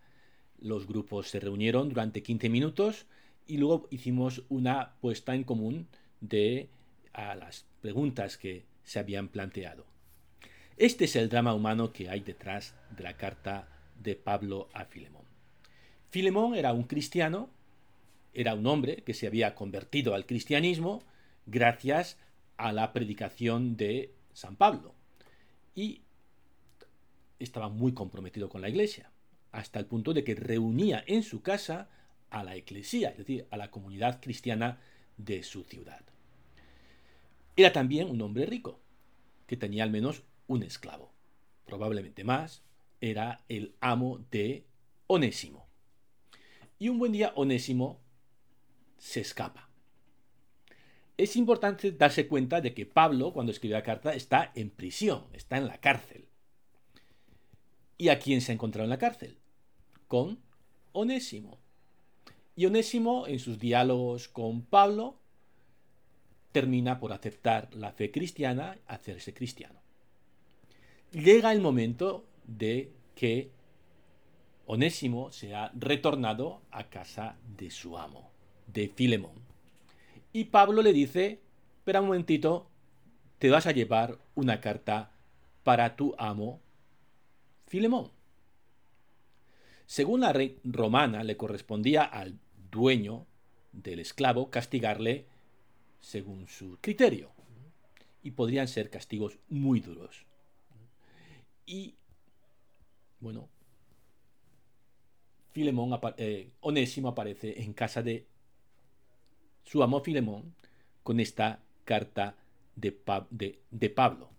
Los 0.60 0.88
grupos 0.88 1.30
se 1.30 1.40
reunieron 1.40 1.90
durante 1.90 2.24
15 2.24 2.50
minutos 2.50 3.06
y 3.48 3.58
luego 3.58 3.88
hicimos 3.92 4.44
una 4.50 4.94
puesta 5.00 5.36
en 5.36 5.44
común 5.44 5.88
de 6.22 6.70
a 7.14 7.36
las 7.36 7.66
preguntas 7.82 8.38
que 8.38 8.66
se 8.84 9.00
habían 9.00 9.28
planteado. 9.28 9.93
Este 10.78 11.06
es 11.06 11.16
el 11.16 11.30
drama 11.30 11.54
humano 11.54 11.94
que 11.94 12.10
hay 12.10 12.22
detrás 12.22 12.74
de 12.90 13.04
la 13.04 13.16
carta 13.16 13.68
de 14.02 14.16
Pablo 14.16 14.70
a 14.74 14.86
Filemón. 14.86 15.24
Filemón 16.10 16.56
era 16.56 16.74
un 16.74 16.84
cristiano, 16.84 17.50
era 18.34 18.56
un 18.56 18.66
hombre 18.66 19.04
que 19.04 19.14
se 19.14 19.28
había 19.28 19.54
convertido 19.54 20.16
al 20.16 20.26
cristianismo 20.26 21.04
gracias 21.46 22.18
a 22.58 22.72
la 22.72 22.92
predicación 22.92 23.78
de 23.78 24.14
San 24.34 24.56
Pablo. 24.56 24.96
Y 25.76 26.02
estaba 27.38 27.70
muy 27.70 27.94
comprometido 27.94 28.50
con 28.50 28.62
la 28.62 28.70
iglesia, 28.70 29.12
hasta 29.52 29.80
el 29.80 29.86
punto 29.86 30.14
de 30.14 30.24
que 30.24 30.34
reunía 30.34 31.04
en 31.06 31.22
su 31.22 31.44
casa 31.44 31.90
a 32.32 32.44
la 32.44 32.58
iglesia, 32.58 33.10
es 33.10 33.18
decir, 33.20 33.46
a 33.52 33.58
la 33.58 33.70
comunidad 33.70 34.20
cristiana 34.22 34.80
de 35.18 35.44
su 35.44 35.64
ciudad. 35.64 36.02
Era 37.56 37.72
también 37.72 38.10
un 38.10 38.22
hombre 38.22 38.48
rico, 38.48 38.80
que 39.46 39.58
tenía 39.58 39.84
al 39.84 39.92
menos 39.92 40.24
un 40.48 40.64
esclavo, 40.64 41.14
probablemente 41.66 42.24
más, 42.24 42.64
era 43.02 43.44
el 43.50 43.76
amo 43.82 44.26
de 44.32 44.66
Onésimo. 45.08 45.68
Y 46.80 46.90
un 46.90 47.00
buen 47.00 47.12
día 47.12 47.34
Onésimo 47.36 48.02
se 48.98 49.22
escapa. 49.22 49.70
Es 51.18 51.36
importante 51.36 51.92
darse 51.92 52.28
cuenta 52.28 52.62
de 52.62 52.74
que 52.74 52.86
Pablo, 52.86 53.34
cuando 53.34 53.52
escribe 53.52 53.76
la 53.76 53.84
carta, 53.84 54.14
está 54.14 54.52
en 54.56 54.70
prisión, 54.70 55.26
está 55.34 55.58
en 55.58 55.68
la 55.68 55.78
cárcel. 55.78 56.28
¿Y 57.98 58.10
a 58.10 58.20
quién 58.20 58.42
se 58.42 58.52
ha 58.52 58.56
encontrado 58.56 58.86
en 58.86 58.90
la 58.90 58.98
cárcel? 58.98 59.38
Con 60.08 60.40
Onésimo. 60.92 61.60
Y 62.56 62.66
Onésimo, 62.66 63.28
en 63.28 63.40
sus 63.40 63.60
diálogos 63.60 64.28
con 64.28 64.64
Pablo, 64.64 65.20
termina 66.52 67.00
por 67.00 67.14
aceptar 67.14 67.74
la 67.76 67.92
fe 67.92 68.12
cristiana, 68.12 68.80
hacerse 68.88 69.34
cristiano. 69.34 69.83
Llega 71.14 71.52
el 71.52 71.62
momento 71.62 72.26
de 72.48 72.92
que 73.14 73.52
Onésimo 74.66 75.32
se 75.32 75.54
ha 75.54 75.72
retornado 75.76 76.64
a 76.72 76.90
casa 76.90 77.38
de 77.56 77.70
su 77.70 78.00
amo, 78.00 78.32
de 78.66 78.88
Filemón. 78.88 79.36
Y 80.32 80.46
Pablo 80.46 80.82
le 80.82 80.92
dice, 80.92 81.40
espera 81.78 82.02
un 82.02 82.08
momentito, 82.08 82.68
te 83.38 83.52
vas 83.52 83.68
a 83.68 83.74
llevar 83.74 84.18
una 84.34 84.60
carta 84.60 85.12
para 85.64 85.96
tu 85.96 86.16
amo, 86.18 86.62
Filemón. 87.68 88.10
Según 89.86 90.22
la 90.22 90.34
ley 90.34 90.58
romana, 90.64 91.24
le 91.24 91.38
correspondía 91.38 92.06
al 92.06 92.40
dueño 92.72 93.28
del 93.72 94.00
esclavo 94.00 94.50
castigarle 94.50 95.28
según 96.00 96.48
su 96.48 96.80
criterio. 96.82 97.30
Y 98.24 98.32
podrían 98.32 98.68
ser 98.68 98.90
castigos 98.90 99.38
muy 99.48 99.80
duros. 99.80 100.26
Y, 101.66 101.96
bueno, 103.20 103.50
Filemón, 105.52 106.00
eh, 106.18 106.52
Onésimo 106.62 107.10
aparece 107.10 107.62
en 107.62 107.74
casa 107.74 108.02
de 108.02 108.26
su 109.64 109.82
amo 109.84 110.02
Filemón 110.02 110.56
con 111.04 111.20
esta 111.20 111.64
carta 111.86 112.36
de, 112.76 113.00
de, 113.70 113.90
Pablo. 113.90 114.30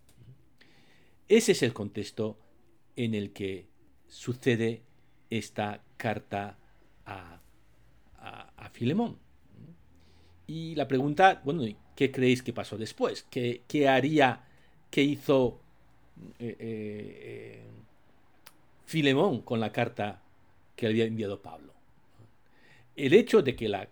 ese 1.28 1.52
es 1.52 1.62
el 1.62 1.72
contexto 1.72 2.38
en 2.96 3.14
el 3.14 3.32
que 3.32 3.68
sucede 4.08 4.82
esta 5.30 5.82
carta 5.96 6.58
a, 7.06 7.40
a, 8.18 8.68
Filemón. 8.70 9.18
Y 10.46 10.74
la 10.74 10.88
pregunta, 10.88 11.40
bueno, 11.44 11.62
¿qué 11.94 12.10
creéis 12.10 12.42
que 12.42 12.52
pasó 12.52 12.76
después? 12.76 13.24
¿Qué, 13.30 13.62
qué 13.68 13.88
haría, 13.88 14.44
qué 14.90 15.02
hizo 15.02 15.63
eh, 16.38 16.56
eh, 16.58 17.62
Filemón 18.86 19.42
con 19.42 19.60
la 19.60 19.72
carta 19.72 20.20
que 20.76 20.86
había 20.86 21.04
enviado 21.04 21.40
Pablo? 21.40 21.72
El 22.96 23.14
hecho 23.14 23.42
de 23.42 23.56
que 23.56 23.68
la 23.68 23.88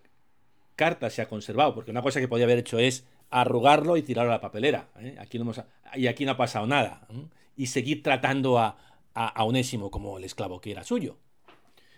carta 0.75 1.09
se 1.09 1.21
ha 1.21 1.27
conservado, 1.27 1.73
porque 1.75 1.91
una 1.91 2.01
cosa 2.01 2.19
que 2.19 2.27
podía 2.27 2.45
haber 2.45 2.59
hecho 2.59 2.79
es 2.79 3.05
arrugarlo 3.29 3.97
y 3.97 4.03
tirarlo 4.03 4.31
a 4.31 4.35
la 4.35 4.41
papelera. 4.41 4.89
¿eh? 4.99 5.15
Aquí 5.19 5.39
no 5.39 5.51
y 5.95 6.07
aquí 6.07 6.25
no 6.25 6.31
ha 6.31 6.37
pasado 6.37 6.67
nada. 6.67 7.07
Y 7.55 7.67
seguir 7.67 8.03
tratando 8.03 8.59
a, 8.59 8.77
a, 9.13 9.43
Onésimo 9.43 9.91
como 9.91 10.17
el 10.17 10.23
esclavo 10.23 10.61
que 10.61 10.71
era 10.71 10.83
suyo. 10.83 11.17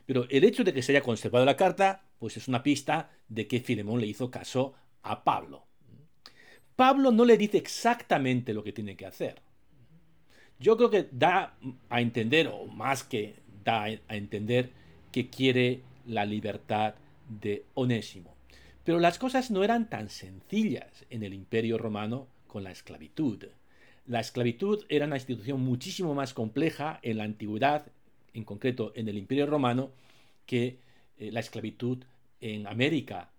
Pero 0.06 0.28
el 0.30 0.44
hecho 0.44 0.64
de 0.64 0.74
que 0.74 0.82
se 0.82 0.92
haya 0.92 1.02
conservado 1.02 1.46
la 1.46 1.56
carta, 1.56 2.04
pues 2.20 2.38
es 2.38 2.48
una 2.48 2.64
pista 2.64 3.10
de 3.28 3.48
que 3.48 3.60
Filemón 3.60 4.02
le 4.02 4.08
hizo 4.08 4.30
caso 4.30 4.74
a 5.04 5.24
Pablo. 5.24 5.66
Pablo 6.76 7.12
no 7.12 7.26
le 7.26 7.38
dice 7.38 7.58
exactamente 7.58 8.54
lo 8.54 8.64
que 8.64 8.74
tiene 8.74 8.96
que 8.96 9.06
hacer. 9.06 9.42
Yo 10.60 10.78
creo 10.78 10.90
que 10.90 11.08
da 11.12 11.58
a 11.90 12.02
entender, 12.02 12.48
o 12.48 12.66
más 12.68 13.04
que 13.04 13.36
da 13.64 13.84
a 13.84 14.16
entender, 14.16 14.72
que 15.12 15.30
quiere 15.30 15.82
la 16.06 16.26
libertad 16.26 16.96
de 17.28 17.66
Onésimo. 17.74 18.36
Pero 18.84 19.00
las 19.00 19.18
cosas 19.18 19.52
no 19.52 19.64
eran 19.64 19.90
tan 19.90 20.10
sencillas 20.10 21.06
en 21.10 21.24
el 21.24 21.34
imperio 21.34 21.78
romano 21.78 22.28
con 22.48 22.64
la 22.64 22.72
esclavitud. 22.72 23.46
La 24.08 24.20
esclavitud 24.20 24.86
era 24.88 25.08
una 25.08 25.16
institución 25.16 25.62
muchísimo 25.62 26.14
más 26.14 26.34
compleja 26.34 27.00
en 27.02 27.18
la 27.18 27.24
antigüedad, 27.24 27.88
en 28.34 28.44
concreto 28.44 28.92
en 28.96 29.10
el 29.10 29.18
Imperio 29.18 29.48
Romano, 29.48 29.92
que 30.46 30.78
eh, 31.18 31.32
la 31.32 31.40
esclavitud 31.40 32.04
en 32.40 32.68
América, 32.68 33.32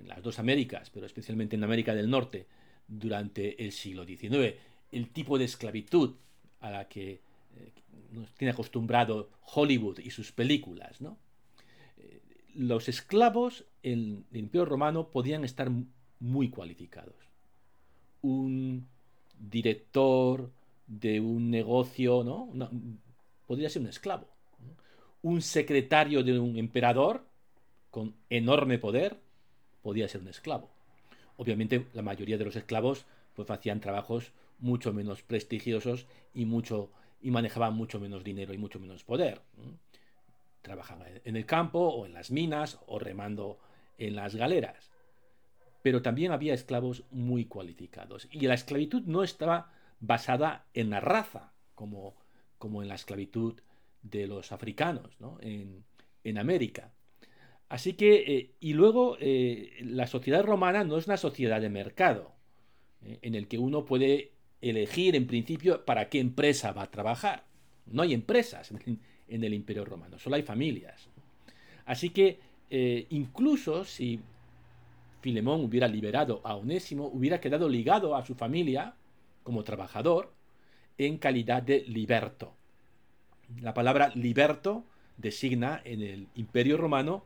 en 0.00 0.08
las 0.08 0.22
dos 0.22 0.38
Américas, 0.38 0.88
pero 0.90 1.04
especialmente 1.04 1.56
en 1.56 1.64
América 1.64 1.94
del 1.94 2.08
Norte, 2.08 2.46
durante 2.88 3.62
el 3.62 3.72
siglo 3.72 4.06
XIX. 4.06 4.54
El 4.90 5.08
tipo 5.10 5.36
de 5.36 5.44
esclavitud 5.44 6.14
a 6.60 6.70
la 6.70 6.88
que 6.88 7.12
eh, 7.12 7.72
nos 8.12 8.30
tiene 8.34 8.52
acostumbrado 8.52 9.28
Hollywood 9.54 9.98
y 9.98 10.10
sus 10.10 10.32
películas. 10.32 11.00
¿no? 11.00 11.16
Eh, 11.98 12.20
los 12.54 12.88
esclavos 12.88 13.64
en 13.82 14.24
el 14.32 14.38
Imperio 14.38 14.64
Romano 14.64 15.08
podían 15.08 15.44
estar 15.44 15.70
muy 16.20 16.48
cualificados. 16.48 17.14
Un 18.22 18.86
director 19.38 20.50
de 20.86 21.20
un 21.20 21.50
negocio, 21.50 22.24
¿no? 22.24 22.48
podría 23.46 23.68
ser 23.68 23.82
un 23.82 23.88
esclavo. 23.88 24.28
Un 25.22 25.42
secretario 25.42 26.22
de 26.22 26.38
un 26.38 26.56
emperador 26.56 27.24
con 27.90 28.14
enorme 28.30 28.78
poder 28.78 29.16
podría 29.82 30.08
ser 30.08 30.20
un 30.20 30.28
esclavo. 30.28 30.68
Obviamente 31.36 31.86
la 31.94 32.02
mayoría 32.02 32.38
de 32.38 32.44
los 32.44 32.56
esclavos 32.56 33.04
pues 33.34 33.50
hacían 33.50 33.80
trabajos 33.80 34.32
mucho 34.58 34.92
menos 34.92 35.22
prestigiosos 35.22 36.06
y 36.34 36.44
mucho 36.44 36.90
y 37.20 37.30
manejaban 37.30 37.74
mucho 37.74 37.98
menos 37.98 38.24
dinero 38.24 38.52
y 38.52 38.58
mucho 38.58 38.78
menos 38.78 39.04
poder. 39.04 39.40
Trabajaban 40.62 41.20
en 41.24 41.36
el 41.36 41.46
campo 41.46 41.80
o 41.80 42.06
en 42.06 42.14
las 42.14 42.30
minas 42.30 42.78
o 42.86 42.98
remando 42.98 43.58
en 43.98 44.16
las 44.16 44.34
galeras 44.34 44.90
pero 45.86 46.02
también 46.02 46.32
había 46.32 46.52
esclavos 46.52 47.04
muy 47.12 47.44
cualificados. 47.44 48.26
Y 48.32 48.48
la 48.48 48.54
esclavitud 48.54 49.02
no 49.02 49.22
estaba 49.22 49.70
basada 50.00 50.66
en 50.74 50.90
la 50.90 50.98
raza, 50.98 51.52
como, 51.76 52.16
como 52.58 52.82
en 52.82 52.88
la 52.88 52.96
esclavitud 52.96 53.60
de 54.02 54.26
los 54.26 54.50
africanos 54.50 55.16
en, 55.42 56.38
América. 56.38 56.90
Así 57.68 57.92
que, 57.92 58.16
eh, 58.16 58.50
y 58.58 58.72
luego, 58.72 59.16
eh, 59.20 59.74
la 59.80 60.08
sociedad 60.08 60.42
romana 60.42 60.82
no 60.82 60.98
es 60.98 61.06
una 61.06 61.18
sociedad 61.18 61.60
de 61.60 61.68
mercado, 61.68 62.32
eh, 63.04 63.20
en 63.22 63.36
el 63.36 63.46
que 63.46 63.58
uno 63.60 63.84
puede 63.84 64.32
elegir 64.60 65.16
en 65.16 65.26
principio 65.26 65.84
para 65.84 66.08
qué 66.08 66.20
empresa 66.20 66.72
va 66.72 66.82
a 66.82 66.90
trabajar. 66.90 67.44
No 67.86 68.02
hay 68.02 68.14
empresas 68.14 68.70
en, 68.70 69.44
el 69.44 69.54
imperio 69.54 69.84
romano, 69.84 70.18
solo 70.18 70.36
hay 70.36 70.42
familias. 70.42 71.08
Así 71.84 72.10
que, 72.10 72.40
incluso 73.10 73.84
si 73.84 74.20
Filemón 75.20 75.64
hubiera 75.64 75.88
liberado 75.88 76.40
a 76.44 76.54
Onésimo, 76.54 77.06
hubiera 77.06 77.40
quedado 77.40 77.68
ligado 77.68 78.16
a 78.16 78.24
su 78.24 78.34
familia 78.34 78.94
como 79.42 79.64
trabajador 79.64 80.32
en 80.98 81.18
calidad 81.18 81.62
de 81.62 81.80
liberto. 81.86 82.54
La 83.60 83.74
palabra 83.74 84.10
liberto 84.14 84.84
designa 85.16 85.80
en 85.84 86.02
el 86.02 86.26
imperio 86.34 86.76
romano 86.76 87.24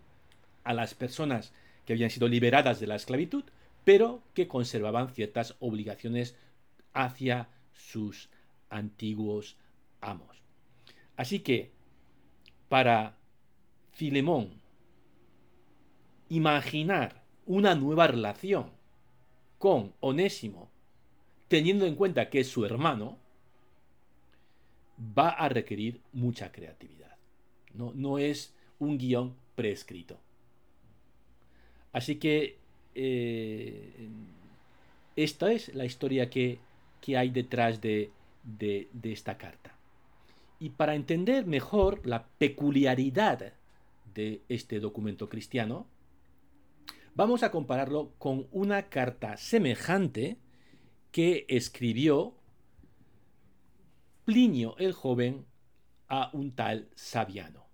a 0.64 0.74
las 0.74 0.94
personas 0.94 1.52
que 1.86 1.94
habían 1.94 2.10
sido 2.10 2.28
liberadas 2.28 2.80
de 2.80 2.86
la 2.86 2.96
esclavitud, 2.96 3.44
pero 3.84 4.22
que 4.34 4.48
conservaban 4.48 5.14
ciertas 5.14 5.56
obligaciones 5.60 6.36
hacia 6.92 7.48
sus 7.72 8.28
antiguos 8.68 9.56
amos. 10.00 10.42
Así 11.16 11.40
que, 11.40 11.70
para 12.68 13.16
Filemón, 13.92 14.60
imaginar 16.28 17.22
una 17.46 17.74
nueva 17.74 18.06
relación 18.06 18.70
con 19.58 19.92
Onésimo, 20.00 20.70
teniendo 21.48 21.86
en 21.86 21.96
cuenta 21.96 22.30
que 22.30 22.40
es 22.40 22.48
su 22.48 22.64
hermano, 22.64 23.18
va 25.18 25.30
a 25.30 25.48
requerir 25.48 26.00
mucha 26.12 26.52
creatividad. 26.52 27.16
No, 27.74 27.92
no 27.94 28.18
es 28.18 28.54
un 28.78 28.96
guion 28.98 29.34
prescrito. 29.54 30.18
Así 31.92 32.16
que 32.16 32.56
eh, 32.94 34.08
esta 35.16 35.52
es 35.52 35.74
la 35.74 35.84
historia 35.84 36.30
que, 36.30 36.58
hay 37.08 37.30
detrás 37.30 37.80
de, 37.80 38.10
de 38.42 38.88
esta 39.04 39.36
carta. 39.36 39.74
Y 40.58 40.70
para 40.70 40.94
entender 40.94 41.46
mejor 41.46 42.06
la 42.06 42.26
peculiaridad 42.26 43.54
de 44.14 44.42
este 44.48 44.80
documento 44.80 45.28
cristiano, 45.28 45.86
vamos 47.14 47.42
a 47.42 47.50
compararlo 47.50 48.12
con 48.18 48.46
una 48.52 48.88
carta 48.88 49.36
semejante 49.36 50.36
que 51.10 51.46
escribió 51.48 52.34
Plinio 54.24 54.76
el 54.78 54.92
joven 54.92 55.46
a 56.08 56.30
un 56.32 56.52
tal 56.52 56.88
Sabiano. 56.94 57.64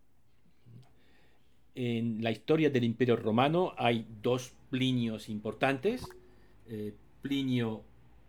En 1.74 2.22
la 2.22 2.30
historia 2.30 2.70
del 2.70 2.84
Imperio 2.84 3.16
Romano 3.16 3.74
hay 3.76 4.06
dos 4.22 4.54
Plinios 4.70 5.28
importantes, 5.28 6.06
eh, 6.68 6.94
Plinio 7.22 7.84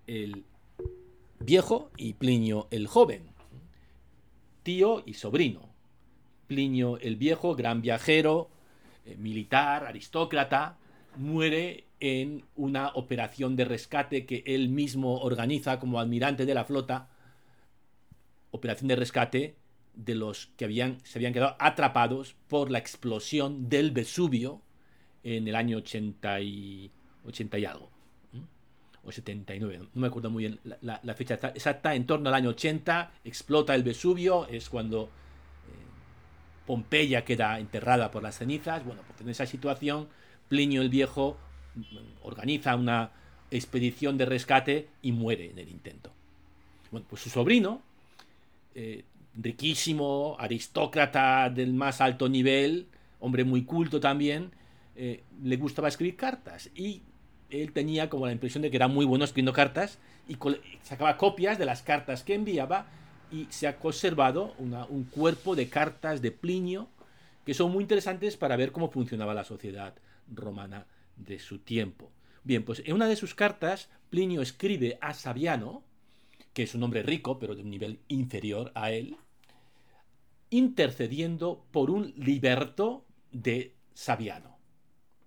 el 0.06 0.46
viejo 1.40 1.92
y 1.98 2.14
Plinio 2.14 2.68
el 2.72 2.88
joven, 2.88 3.24
tío 4.64 5.04
y 5.06 5.14
sobrino. 5.14 5.70
Plinio 6.48 6.98
el 7.00 7.16
viejo, 7.16 7.56
gran 7.56 7.82
viajero, 7.82 8.50
eh, 9.06 9.16
militar, 9.18 9.86
aristócrata, 9.86 10.78
muere 11.16 11.86
en 12.00 12.44
una 12.56 12.90
operación 12.90 13.56
de 13.56 13.66
rescate 13.66 14.26
que 14.26 14.44
él 14.46 14.70
mismo 14.70 15.20
organiza 15.20 15.80
como 15.80 16.00
almirante 16.00 16.46
de 16.46 16.54
la 16.54 16.66
flota, 16.66 17.10
operación 18.52 18.88
de 18.88 18.96
rescate 18.96 19.56
de 19.96 20.16
los 20.16 20.48
que 20.58 20.66
habían, 20.66 21.00
se 21.04 21.18
habían 21.18 21.34
quedado 21.34 21.56
atrapados 21.60 22.36
por 22.48 22.70
la 22.70 22.78
explosión 22.78 23.68
del 23.68 23.92
Vesubio 23.92 24.62
en 25.24 25.48
el 25.48 25.56
año 25.56 25.78
80 25.78 26.42
y, 26.42 26.92
80 27.26 27.58
y 27.58 27.66
algo, 27.66 27.90
o 29.08 29.12
79, 29.12 29.80
no 29.94 30.02
me 30.02 30.08
acuerdo 30.08 30.30
muy 30.30 30.44
bien 30.44 30.60
la, 30.82 31.14
fecha 31.16 31.36
exacta, 31.36 31.96
en 31.96 32.06
torno 32.06 32.28
al 32.28 32.36
año 32.36 32.50
80 32.50 33.12
explota 33.24 33.74
el 33.74 33.84
Vesubio, 33.84 34.48
es 34.48 34.70
cuando 34.70 35.06
eh, 35.06 35.08
Pompeya 36.66 37.24
queda 37.24 37.58
enterrada 37.58 38.12
por 38.12 38.22
las 38.22 38.38
cenizas, 38.38 38.84
bueno, 38.84 39.02
pues 39.08 39.22
en 39.22 39.30
esa 39.30 39.46
situación 39.46 40.10
Plinio 40.50 40.82
el 40.82 40.90
Viejo 40.90 41.38
organiza 42.24 42.76
una 42.76 43.12
expedición 43.50 44.18
de 44.18 44.26
rescate 44.26 44.90
y 45.02 45.14
muere 45.14 45.52
en 45.52 45.60
el 45.60 45.70
intento. 45.70 46.12
Bueno, 46.92 47.06
pues 47.10 47.22
su 47.22 47.30
sobrino, 47.30 47.82
eh, 48.76 49.06
riquísimo, 49.36 50.36
aristócrata 50.38 51.50
del 51.50 51.74
más 51.74 52.02
alto 52.02 52.28
nivel, 52.28 52.88
hombre 53.22 53.46
muy 53.46 53.64
culto 53.64 54.02
también, 54.02 54.52
eh, 54.96 55.24
le 55.44 55.56
gustaba 55.58 55.88
escribir 55.88 56.18
cartas 56.18 56.70
y 56.76 57.04
él 57.50 57.72
tenía 57.72 58.10
como 58.10 58.26
la 58.26 58.32
impresión 58.32 58.62
de 58.62 58.70
que 58.70 58.78
era 58.78 58.88
muy 58.88 59.06
bueno 59.06 59.26
escribiendo 59.26 59.54
cartas 59.54 60.00
y 60.28 60.38
sacaba 60.84 61.18
copias 61.18 61.58
de 61.58 61.66
las 61.66 61.82
cartas 61.82 62.24
que 62.24 62.34
enviaba 62.34 62.88
y 63.32 63.48
se 63.50 63.68
ha 63.68 63.78
conservado 63.78 64.54
un 64.58 65.04
cuerpo 65.06 65.56
de 65.56 65.70
cartas 65.70 66.22
de 66.22 66.32
Plinio 66.32 66.88
que 67.46 67.54
son 67.54 67.72
muy 67.72 67.84
interesantes 67.84 68.38
para 68.38 68.58
ver 68.58 68.72
cómo 68.72 68.90
funcionaba 68.90 69.34
la 69.34 69.46
sociedad 69.46 69.96
romana 70.34 70.86
de 71.16 71.40
su 71.40 71.60
tiempo. 71.60 72.12
Bien, 72.44 72.64
pues 72.64 72.82
en 72.86 72.94
una 72.94 73.08
de 73.08 73.16
sus 73.16 73.36
cartas, 73.36 73.90
Plinio 74.10 74.42
escribe 74.42 74.98
a 75.02 75.14
Sabiano 75.14 75.84
que 76.58 76.64
es 76.64 76.74
un 76.74 76.82
hombre 76.82 77.04
rico, 77.04 77.38
pero 77.38 77.54
de 77.54 77.62
un 77.62 77.70
nivel 77.70 78.00
inferior 78.08 78.72
a 78.74 78.90
él, 78.90 79.16
intercediendo 80.50 81.64
por 81.70 81.92
un 81.92 82.16
liberto 82.18 83.06
de 83.32 83.76
Sabiano. 83.94 84.58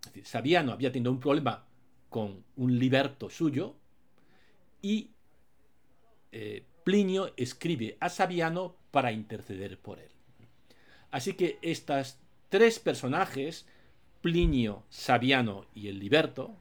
Es 0.00 0.06
decir, 0.06 0.26
Sabiano 0.26 0.72
había 0.72 0.90
tenido 0.90 1.12
un 1.12 1.20
problema 1.20 1.66
con 2.10 2.44
un 2.56 2.78
liberto 2.78 3.30
suyo 3.30 3.76
y 4.82 5.10
eh, 6.32 6.64
Plinio 6.84 7.32
escribe 7.36 7.96
a 8.00 8.08
Sabiano 8.08 8.76
para 8.90 9.12
interceder 9.12 9.78
por 9.78 9.98
él. 9.98 10.10
Así 11.10 11.34
que 11.34 11.58
estas 11.62 12.18
tres 12.48 12.78
personajes, 12.78 13.66
Plinio, 14.22 14.82
Sabiano 14.90 15.66
y 15.74 15.88
el 15.88 15.98
liberto, 15.98 16.54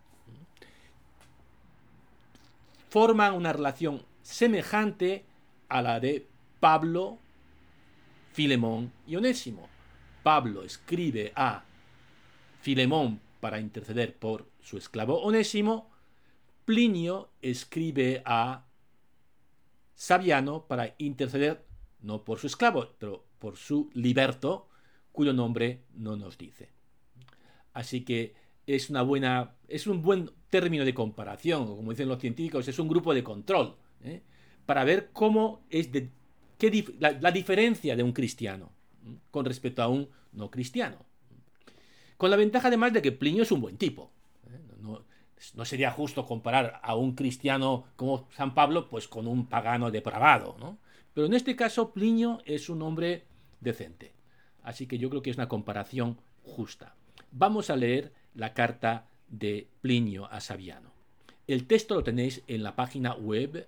forman 2.89 3.33
una 3.33 3.53
relación 3.53 4.03
semejante 4.21 5.23
a 5.67 5.81
la 5.81 5.99
de 5.99 6.27
Pablo, 6.59 7.19
Filemón 8.33 8.91
y 9.07 9.15
Onésimo. 9.15 9.69
Pablo 10.23 10.63
escribe 10.63 11.31
a 11.35 11.63
Filemón 12.61 13.21
para 13.39 13.59
interceder 13.59 14.15
por 14.15 14.48
su 14.61 14.77
esclavo 14.77 15.21
Onésimo, 15.21 15.89
Plinio 16.65 17.31
escribe 17.41 18.21
a 18.25 18.65
Sabiano 19.95 20.67
para 20.67 20.95
interceder 20.97 21.65
no 22.01 22.23
por 22.23 22.39
su 22.39 22.47
esclavo, 22.47 22.95
pero 22.99 23.25
por 23.39 23.57
su 23.57 23.89
liberto, 23.93 24.69
cuyo 25.11 25.33
nombre 25.33 25.83
no 25.95 26.15
nos 26.15 26.37
dice. 26.37 26.69
Así 27.73 28.01
que 28.05 28.33
es 28.67 28.89
una 28.89 29.01
buena, 29.01 29.55
es 29.67 29.87
un 29.87 30.01
buen 30.01 30.31
término 30.49 30.85
de 30.85 30.93
comparación, 30.93 31.63
o 31.63 31.75
como 31.75 31.91
dicen 31.91 32.07
los 32.07 32.19
científicos, 32.19 32.67
es 32.67 32.79
un 32.79 32.87
grupo 32.87 33.13
de 33.13 33.23
control, 33.23 33.75
¿eh? 34.03 34.21
para 34.65 34.83
ver 34.83 35.09
cómo 35.11 35.65
es 35.69 35.89
qué 36.57 36.95
la, 36.99 37.31
diferencia 37.31 37.95
de 37.95 38.03
un 38.03 38.13
cristiano 38.13 38.71
con 39.31 39.45
respecto 39.45 39.81
a 39.81 39.87
un 39.87 40.09
no 40.33 40.51
cristiano. 40.51 41.05
Con 42.17 42.29
la 42.29 42.37
ventaja 42.37 42.67
además 42.67 42.93
de 42.93 43.01
que 43.01 43.11
Plinio 43.11 43.43
es 43.43 43.51
un 43.51 43.61
buen 43.61 43.77
tipo. 43.77 44.11
No, 45.55 45.65
sería 45.65 45.91
justo 45.91 46.25
comparar 46.25 46.79
a 46.83 46.95
un 46.95 47.15
cristiano 47.15 47.85
como 47.95 48.27
San 48.35 48.53
Pablo 48.53 48.89
pues 48.89 49.07
con 49.07 49.27
un 49.27 49.47
pagano 49.47 49.91
depravado. 49.91 50.55
¿no? 50.59 50.77
Pero 51.13 51.27
en 51.27 51.33
este 51.33 51.55
caso 51.55 51.91
Plinio 51.91 52.41
es 52.45 52.69
un 52.69 52.81
hombre 52.81 53.23
decente. 53.61 54.11
Así 54.63 54.85
que 54.85 54.97
yo 54.97 55.09
creo 55.09 55.21
que 55.21 55.29
es 55.29 55.37
una 55.37 55.47
comparación 55.47 56.17
justa. 56.43 56.95
Vamos 57.31 57.69
a 57.69 57.75
leer 57.75 58.13
la 58.35 58.53
carta 58.53 59.07
de 59.27 59.67
Plinio 59.81 60.25
a 60.31 60.41
Sabiano. 60.41 60.91
El 61.47 61.65
texto 61.67 61.95
lo 61.95 62.03
tenéis 62.03 62.43
en 62.47 62.63
la 62.63 62.75
página 62.75 63.15
web 63.15 63.67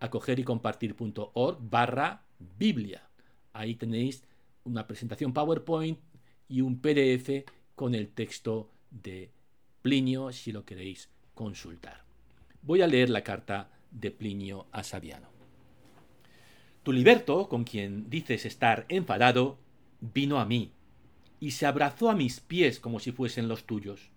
acogerycompartir.org 0.00 1.58
barra 1.60 2.22
Biblia. 2.58 3.02
Ahí 3.52 3.76
tenéis 3.76 4.24
una 4.64 4.86
presentación 4.86 5.32
PowerPoint 5.32 5.98
y 6.48 6.60
un 6.60 6.80
PDF 6.80 7.44
con 7.74 7.94
el 7.94 8.08
texto 8.08 8.70
de 8.90 9.30
Plinio 9.84 10.32
si 10.32 10.50
lo 10.50 10.64
queréis 10.64 11.10
consultar. 11.34 12.04
Voy 12.62 12.80
a 12.80 12.86
leer 12.86 13.10
la 13.10 13.22
carta 13.22 13.68
de 13.90 14.10
Plinio 14.10 14.66
a 14.72 14.82
Sabiano. 14.82 15.28
Tu 16.82 16.90
liberto, 16.90 17.50
con 17.50 17.64
quien 17.64 18.08
dices 18.08 18.46
estar 18.46 18.86
enfadado, 18.88 19.58
vino 20.00 20.40
a 20.40 20.46
mí 20.46 20.72
y 21.38 21.50
se 21.50 21.66
abrazó 21.66 22.08
a 22.08 22.14
mis 22.14 22.40
pies 22.40 22.80
como 22.80 22.98
si 22.98 23.12
fuesen 23.12 23.46
los 23.46 23.64
tuyos. 23.64 24.08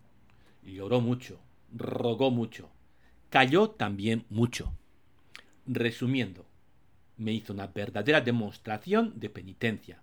Lloró 0.63 1.01
mucho, 1.01 1.38
rogó 1.75 2.32
mucho, 2.32 2.69
cayó 3.30 3.69
también 3.69 4.23
mucho. 4.30 4.71
Resumiendo, 5.65 6.45
me 7.17 7.34
hizo 7.34 7.51
una 7.51 7.67
verdadera 7.67 8.21
demostración 8.21 9.19
de 9.19 9.30
penitencia. 9.30 10.01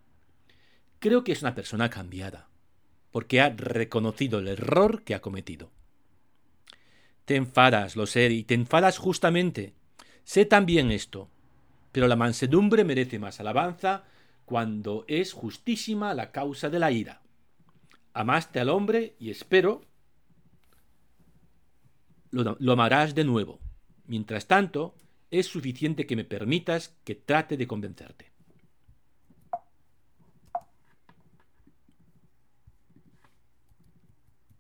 Creo 0.98 1.24
que 1.24 1.32
es 1.32 1.40
una 1.40 1.54
persona 1.54 1.88
cambiada, 1.88 2.50
porque 3.14 3.40
ha 3.40 3.48
reconocido 3.50 4.40
el 4.40 4.48
error 4.48 5.04
que 5.04 5.14
ha 5.14 5.20
cometido. 5.20 5.70
Te 7.26 7.36
enfadas, 7.36 7.94
lo 7.94 8.06
sé, 8.06 8.28
y 8.32 8.42
te 8.42 8.54
enfadas 8.54 8.98
justamente. 8.98 9.72
Sé 10.24 10.46
también 10.46 10.90
esto, 10.90 11.30
pero 11.92 12.08
la 12.08 12.16
mansedumbre 12.16 12.82
merece 12.82 13.20
más 13.20 13.38
alabanza 13.38 14.02
cuando 14.46 15.04
es 15.06 15.32
justísima 15.32 16.12
la 16.12 16.32
causa 16.32 16.70
de 16.70 16.80
la 16.80 16.90
ira. 16.90 17.22
Amaste 18.14 18.58
al 18.58 18.68
hombre 18.68 19.14
y 19.20 19.30
espero 19.30 19.82
lo, 22.32 22.58
amarás 22.72 23.14
de 23.14 23.22
nuevo. 23.22 23.60
Mientras 24.08 24.48
tanto, 24.48 24.96
es 25.30 25.46
suficiente 25.46 26.04
que 26.04 26.16
me 26.16 26.24
permitas 26.24 26.96
que 27.04 27.14
trate 27.14 27.56
de 27.56 27.68
convencerte. 27.68 28.33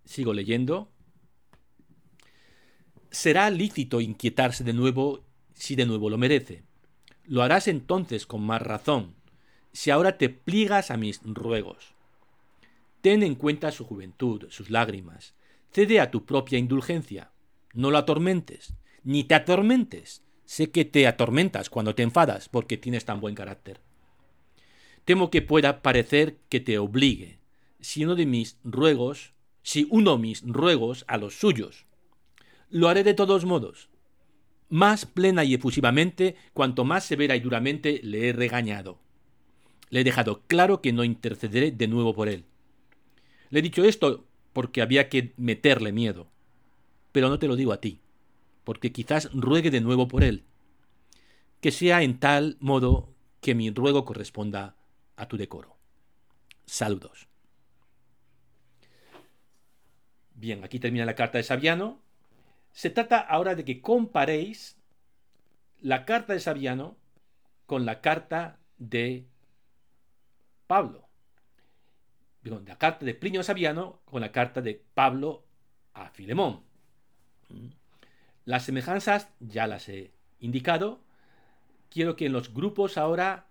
Sigo 0.04 0.32
leyendo. 0.32 0.90
Será 3.10 3.48
lícito 3.50 4.00
inquietarse 4.00 4.64
de 4.64 4.72
nuevo 4.72 5.24
si 5.54 5.76
de 5.76 5.86
nuevo 5.86 6.10
lo 6.10 6.18
merece. 6.18 6.64
Lo 7.24 7.42
harás 7.42 7.68
entonces 7.68 8.26
con 8.26 8.42
más 8.42 8.60
razón, 8.60 9.14
si 9.72 9.90
ahora 9.90 10.18
te 10.18 10.28
pliegas 10.28 10.90
a 10.90 10.96
mis 10.96 11.20
ruegos. 11.24 11.94
Ten 13.00 13.22
en 13.22 13.34
cuenta 13.34 13.70
su 13.70 13.84
juventud, 13.84 14.46
sus 14.50 14.70
lágrimas. 14.70 15.34
Cede 15.72 16.00
a 16.00 16.10
tu 16.10 16.24
propia 16.24 16.58
indulgencia. 16.58 17.30
No 17.72 17.90
lo 17.90 17.98
atormentes, 17.98 18.74
ni 19.02 19.24
te 19.24 19.34
atormentes. 19.34 20.22
Sé 20.44 20.70
que 20.70 20.84
te 20.84 21.06
atormentas 21.06 21.70
cuando 21.70 21.94
te 21.94 22.02
enfadas 22.02 22.48
porque 22.48 22.76
tienes 22.76 23.04
tan 23.04 23.20
buen 23.20 23.34
carácter. 23.34 23.80
Temo 25.04 25.30
que 25.30 25.42
pueda 25.42 25.82
parecer 25.82 26.38
que 26.48 26.60
te 26.60 26.78
obligue, 26.78 27.38
si 27.80 28.04
uno 28.04 28.14
de 28.14 28.24
mis 28.24 28.56
ruegos, 28.64 29.34
si 29.64 29.88
uno 29.90 30.18
mis 30.18 30.42
ruegos 30.42 31.04
a 31.08 31.16
los 31.16 31.34
suyos. 31.34 31.86
Lo 32.68 32.88
haré 32.88 33.02
de 33.02 33.14
todos 33.14 33.44
modos, 33.46 33.88
más 34.68 35.06
plena 35.06 35.42
y 35.42 35.54
efusivamente 35.54 36.36
cuanto 36.52 36.84
más 36.84 37.04
severa 37.04 37.34
y 37.34 37.40
duramente 37.40 38.00
le 38.02 38.28
he 38.28 38.32
regañado. 38.32 39.00
Le 39.88 40.00
he 40.00 40.04
dejado 40.04 40.42
claro 40.46 40.80
que 40.80 40.92
no 40.92 41.02
intercederé 41.02 41.70
de 41.70 41.88
nuevo 41.88 42.14
por 42.14 42.28
él. 42.28 42.44
Le 43.50 43.60
he 43.60 43.62
dicho 43.62 43.84
esto 43.84 44.26
porque 44.52 44.82
había 44.82 45.08
que 45.08 45.32
meterle 45.38 45.92
miedo. 45.92 46.28
Pero 47.12 47.28
no 47.28 47.38
te 47.38 47.48
lo 47.48 47.56
digo 47.56 47.72
a 47.72 47.80
ti, 47.80 48.00
porque 48.64 48.92
quizás 48.92 49.30
ruegue 49.32 49.70
de 49.70 49.80
nuevo 49.80 50.08
por 50.08 50.24
él. 50.24 50.44
Que 51.60 51.70
sea 51.70 52.02
en 52.02 52.18
tal 52.18 52.58
modo 52.60 53.14
que 53.40 53.54
mi 53.54 53.70
ruego 53.70 54.04
corresponda 54.04 54.76
a 55.16 55.26
tu 55.26 55.36
decoro. 55.36 55.76
Saludos. 56.66 57.28
Bien, 60.44 60.62
aquí 60.62 60.78
termina 60.78 61.06
la 61.06 61.14
carta 61.14 61.38
de 61.38 61.44
Sabiano. 61.44 62.02
Se 62.70 62.90
trata 62.90 63.18
ahora 63.18 63.54
de 63.54 63.64
que 63.64 63.80
comparéis 63.80 64.76
la 65.80 66.04
carta 66.04 66.34
de 66.34 66.40
Sabiano 66.40 66.98
con 67.64 67.86
la 67.86 68.02
carta 68.02 68.58
de 68.76 69.24
Pablo. 70.66 71.08
la 72.42 72.76
carta 72.76 73.06
de 73.06 73.14
Plinio 73.14 73.42
Sabiano 73.42 74.02
con 74.04 74.20
la 74.20 74.32
carta 74.32 74.60
de 74.60 74.82
Pablo 74.92 75.46
a 75.94 76.10
Filemón. 76.10 76.60
Las 78.44 78.66
semejanzas 78.66 79.30
ya 79.40 79.66
las 79.66 79.88
he 79.88 80.10
indicado. 80.40 81.00
Quiero 81.88 82.16
que 82.16 82.26
en 82.26 82.34
los 82.34 82.52
grupos 82.52 82.98
ahora 82.98 83.46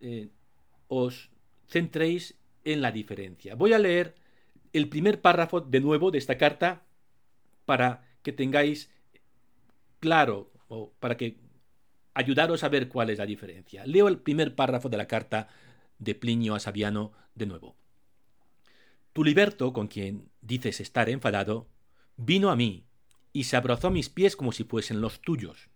eh, 0.00 0.30
os 0.88 1.30
centréis 1.68 2.34
en 2.64 2.82
la 2.82 2.90
diferencia. 2.90 3.54
Voy 3.54 3.74
a 3.74 3.78
leer 3.78 4.25
el 4.78 4.88
primer 4.88 5.20
párrafo 5.20 5.60
de 5.60 5.80
nuevo 5.80 6.10
de 6.10 6.18
esta 6.18 6.38
carta 6.38 6.84
para 7.64 8.04
que 8.22 8.32
tengáis 8.32 8.90
claro 10.00 10.52
o 10.68 10.92
para 11.00 11.16
que 11.16 11.38
ayudaros 12.14 12.64
a 12.64 12.68
ver 12.68 12.88
cuál 12.88 13.10
es 13.10 13.18
la 13.18 13.26
diferencia. 13.26 13.86
Leo 13.86 14.08
el 14.08 14.18
primer 14.18 14.54
párrafo 14.54 14.88
de 14.88 14.96
la 14.96 15.06
carta 15.06 15.48
de 15.98 16.14
Plinio 16.14 16.54
a 16.54 16.60
Sabiano 16.60 17.12
de 17.34 17.46
nuevo. 17.46 17.76
Tu 19.12 19.24
liberto, 19.24 19.72
con 19.72 19.88
quien 19.88 20.28
dices 20.42 20.80
estar 20.80 21.08
enfadado, 21.08 21.68
vino 22.16 22.50
a 22.50 22.56
mí 22.56 22.84
y 23.32 23.44
se 23.44 23.56
abrazó 23.56 23.88
a 23.88 23.90
mis 23.90 24.08
pies 24.08 24.36
como 24.36 24.52
si 24.52 24.64
fuesen 24.64 25.00
los 25.00 25.20
tuyos. 25.20 25.68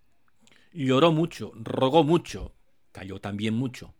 Lloró 0.72 1.12
mucho, 1.12 1.52
rogó 1.56 2.04
mucho, 2.04 2.54
cayó 2.92 3.20
también 3.20 3.54
mucho. 3.54 3.94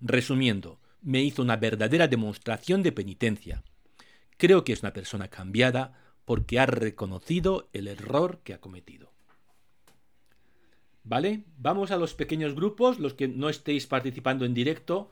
Resumiendo, 0.00 0.80
me 1.00 1.22
hizo 1.22 1.42
una 1.42 1.56
verdadera 1.56 2.08
demostración 2.08 2.82
de 2.82 2.92
penitencia. 2.92 3.62
Creo 4.38 4.64
que 4.64 4.72
es 4.72 4.82
una 4.82 4.92
persona 4.92 5.28
cambiada 5.28 5.98
porque 6.24 6.58
ha 6.60 6.66
reconocido 6.66 7.68
el 7.72 7.88
error 7.88 8.40
que 8.44 8.54
ha 8.54 8.60
cometido. 8.60 9.10
¿Vale? 11.02 11.44
Vamos 11.58 11.90
a 11.90 11.96
los 11.96 12.14
pequeños 12.14 12.54
grupos, 12.54 12.98
los 12.98 13.14
que 13.14 13.28
no 13.28 13.48
estéis 13.48 13.86
participando 13.86 14.44
en 14.44 14.54
directo, 14.54 15.10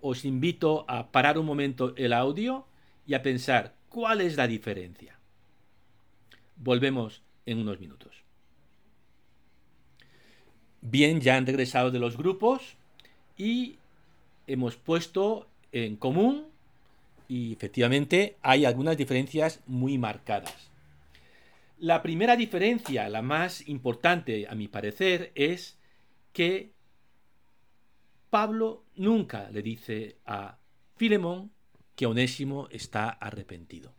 os 0.00 0.24
invito 0.24 0.84
a 0.88 1.10
parar 1.10 1.38
un 1.38 1.46
momento 1.46 1.92
el 1.96 2.12
audio 2.12 2.66
y 3.06 3.14
a 3.14 3.22
pensar 3.22 3.74
cuál 3.88 4.20
es 4.20 4.36
la 4.36 4.46
diferencia. 4.46 5.18
Volvemos 6.56 7.22
en 7.46 7.58
unos 7.58 7.80
minutos. 7.80 8.22
Bien, 10.82 11.20
ya 11.20 11.36
han 11.36 11.46
regresado 11.46 11.90
de 11.90 11.98
los 11.98 12.16
grupos 12.16 12.76
y 13.36 13.78
hemos 14.46 14.76
puesto 14.76 15.48
en 15.72 15.96
común 15.96 16.46
y 17.28 17.52
efectivamente 17.52 18.38
hay 18.42 18.64
algunas 18.64 18.96
diferencias 18.96 19.60
muy 19.66 19.98
marcadas. 19.98 20.70
La 21.78 22.02
primera 22.02 22.34
diferencia, 22.34 23.08
la 23.08 23.22
más 23.22 23.68
importante 23.68 24.48
a 24.48 24.54
mi 24.54 24.66
parecer, 24.66 25.30
es 25.34 25.78
que 26.32 26.72
Pablo 28.30 28.84
nunca 28.96 29.48
le 29.50 29.62
dice 29.62 30.16
a 30.26 30.58
Filemón 30.96 31.52
que 31.94 32.06
Onésimo 32.06 32.68
está 32.70 33.10
arrepentido. 33.10 33.92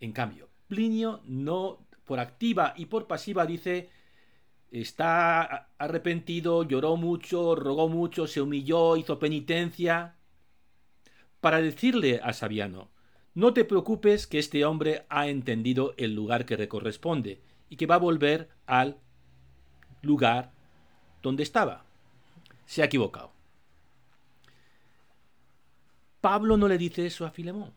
En 0.00 0.12
cambio, 0.12 0.48
Plinio 0.68 1.20
no 1.24 1.86
por 2.04 2.20
activa 2.20 2.74
y 2.76 2.86
por 2.86 3.06
pasiva 3.06 3.44
dice 3.44 3.90
está 4.70 5.68
arrepentido, 5.76 6.62
lloró 6.62 6.96
mucho, 6.96 7.54
rogó 7.54 7.88
mucho, 7.88 8.26
se 8.26 8.40
humilló, 8.40 8.96
hizo 8.96 9.18
penitencia, 9.18 10.16
para 11.42 11.60
decirle 11.60 12.20
a 12.22 12.32
Sabiano, 12.32 12.88
no 13.34 13.52
te 13.52 13.66
preocupes 13.66 14.26
que 14.26 14.38
este 14.38 14.64
hombre 14.64 15.04
ha 15.10 15.28
entendido 15.28 15.92
el 15.98 16.14
lugar 16.14 16.46
que 16.46 16.56
le 16.56 16.68
corresponde 16.68 17.42
y 17.68 17.76
que 17.76 17.84
va 17.84 17.96
a 17.96 17.98
volver 17.98 18.48
al 18.64 18.96
lugar 20.00 20.52
donde 21.20 21.42
estaba. 21.42 21.84
Se 22.64 22.80
ha 22.80 22.86
equivocado. 22.86 23.32
Pablo 26.22 26.56
no 26.56 26.68
le 26.68 26.78
dice 26.78 27.04
eso 27.04 27.26
a 27.26 27.30
Filemón. 27.30 27.74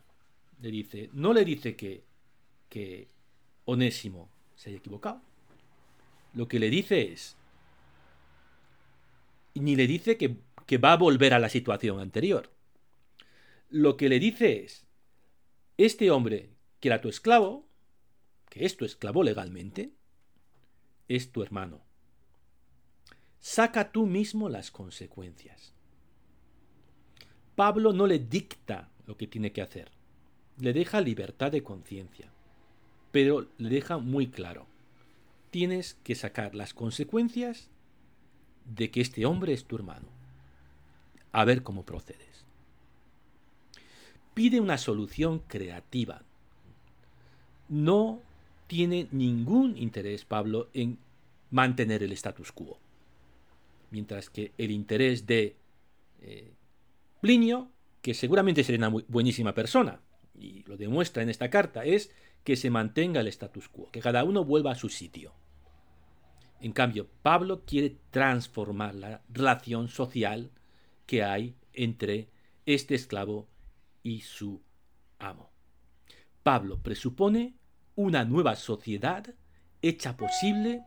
Le 0.62 0.71
dice, 0.71 1.10
no 1.12 1.34
le 1.34 1.43
dice 1.43 1.75
que, 1.75 2.06
que 2.69 3.10
Onésimo 3.65 4.30
se 4.56 4.69
haya 4.69 4.78
equivocado 4.78 5.21
lo 6.36 6.47
que 6.47 6.60
le 6.60 6.69
dice 6.69 7.13
es, 7.13 7.36
ni 9.56 9.75
le 9.75 9.88
dice 9.88 10.17
que 10.17 10.78
va 10.78 10.93
a 10.93 10.97
volver 10.97 11.34
a 11.34 11.39
la 11.39 11.49
situación 11.49 11.99
anterior. 11.99 12.54
Lo 13.69 13.97
que 13.97 14.10
le 14.10 14.19
dice 14.19 14.63
es, 14.63 14.86
este 15.78 16.12
hombre 16.12 16.51
que 16.80 16.89
era 16.89 17.01
tu 17.01 17.10
esclavo, 17.10 17.67
que 18.49 18.65
es 18.65 18.78
tu 18.78 18.86
esclavo 18.86 19.23
legalmente, 19.23 19.93
es 21.08 21.32
tu 21.32 21.43
hermano. 21.43 21.82
Saca 23.39 23.91
tú 23.91 24.06
mismo 24.06 24.49
las 24.49 24.71
consecuencias. 24.71 25.73
Pablo 27.56 27.93
no 27.93 28.08
le 28.08 28.19
dicta 28.19 28.91
lo 29.06 29.17
que 29.17 29.28
tiene 29.28 29.51
que 29.51 29.62
hacer, 29.62 29.91
le 30.60 30.73
deja 30.73 30.99
libertad 31.01 31.51
de 31.51 31.63
conciencia, 31.63 32.32
pero 33.12 33.47
le 33.58 33.69
deja 33.69 33.97
muy 33.97 34.28
claro 34.28 34.67
tienes 35.56 35.93
que 36.04 36.15
sacar 36.15 36.54
las 36.54 36.73
consecuencias 36.73 37.69
de 38.65 38.91
que 38.91 38.99
este 38.99 39.25
hombre 39.25 39.54
es 39.54 39.63
tu 39.63 39.78
hermano. 39.78 40.10
A 41.32 41.45
ver 41.45 41.63
cómo 41.63 41.86
procedes. 41.86 42.35
Pide 44.36 44.60
una 44.60 44.78
solución 44.78 45.39
creativa. 45.39 46.21
No 47.69 48.21
tiene 48.67 49.08
ningún 49.12 49.78
interés 49.78 50.26
Pablo 50.26 50.69
en 50.74 51.00
mantener 51.52 52.04
el 52.04 52.12
status 52.12 52.52
quo. 52.52 52.78
Mientras 53.91 54.30
que 54.30 54.52
el 54.58 54.71
interés 54.71 55.26
de 55.26 55.56
eh, 56.21 56.52
Plinio, 57.21 57.71
que 58.02 58.13
seguramente 58.13 58.63
sería 58.63 58.88
una 58.88 59.04
buenísima 59.08 59.54
persona, 59.54 60.02
y 60.38 60.63
lo 60.63 60.76
demuestra 60.76 61.24
en 61.24 61.30
esta 61.30 61.50
carta, 61.50 61.86
es 61.86 62.12
que 62.43 62.58
se 62.58 62.69
mantenga 62.69 63.21
el 63.21 63.28
status 63.28 63.69
quo, 63.69 63.89
que 63.89 64.02
cada 64.02 64.26
uno 64.26 64.43
vuelva 64.43 64.71
a 64.71 64.76
su 64.76 64.89
sitio. 64.89 65.34
En 66.60 66.74
cambio, 66.74 67.08
Pablo 67.21 67.63
quiere 67.65 67.95
transformar 68.12 68.95
la 68.95 69.21
relación 69.30 69.88
social 69.88 70.52
que 71.06 71.24
hay 71.24 71.56
entre 71.74 72.28
este 72.65 72.95
esclavo 72.95 73.48
y 74.05 74.21
su 74.21 74.61
amo. 75.17 75.49
Pablo 76.43 76.77
presupone 76.77 77.55
una 77.95 78.23
nueva 78.23 78.55
sociedad 78.55 79.25
hecha 79.81 80.15
posible 80.15 80.83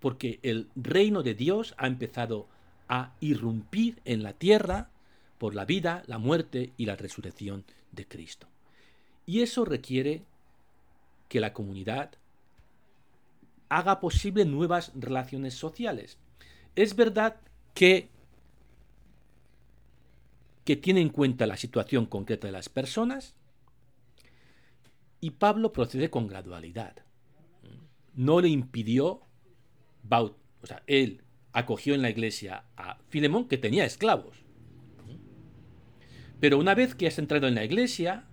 porque 0.00 0.40
el 0.42 0.68
reino 0.74 1.22
de 1.22 1.34
Dios 1.34 1.74
ha 1.78 1.86
empezado 1.86 2.48
a 2.88 3.14
irrumpir 3.20 4.00
en 4.04 4.24
la 4.24 4.32
tierra 4.32 4.90
por 5.38 5.54
la 5.54 5.64
vida, 5.64 6.02
la 6.06 6.18
muerte 6.18 6.72
y 6.76 6.86
la 6.86 6.96
resurrección 6.96 7.64
de 7.92 8.06
Cristo. 8.06 8.48
Y 9.26 9.42
eso 9.42 9.64
requiere 9.64 10.24
que 11.28 11.38
la 11.38 11.52
comunidad 11.52 12.10
haga 13.68 14.00
posible 14.00 14.44
nuevas 14.44 14.90
relaciones 14.96 15.54
sociales. 15.54 16.18
Es 16.74 16.96
verdad 16.96 17.36
que, 17.74 18.08
que 20.66 20.76
tiene 20.76 21.00
en 21.00 21.10
cuenta 21.10 21.46
la 21.46 21.56
situación 21.56 22.06
concreta 22.06 22.48
de 22.48 22.52
las 22.52 22.68
personas 22.68 23.36
y 25.20 25.30
Pablo 25.30 25.72
procede 25.72 26.10
con 26.10 26.26
gradualidad. 26.26 26.96
No 28.14 28.40
le 28.40 28.48
impidió, 28.48 29.22
o 30.10 30.66
sea, 30.66 30.82
él 30.88 31.22
acogió 31.52 31.94
en 31.94 32.02
la 32.02 32.10
iglesia 32.10 32.64
a 32.76 32.98
Filemón 33.08 33.46
que 33.46 33.58
tenía 33.58 33.84
esclavos. 33.84 34.38
Pero 36.40 36.58
una 36.58 36.74
vez 36.74 36.96
que 36.96 37.06
has 37.06 37.20
entrado 37.20 37.46
en 37.46 37.54
la 37.54 37.64
iglesia, 37.64 38.24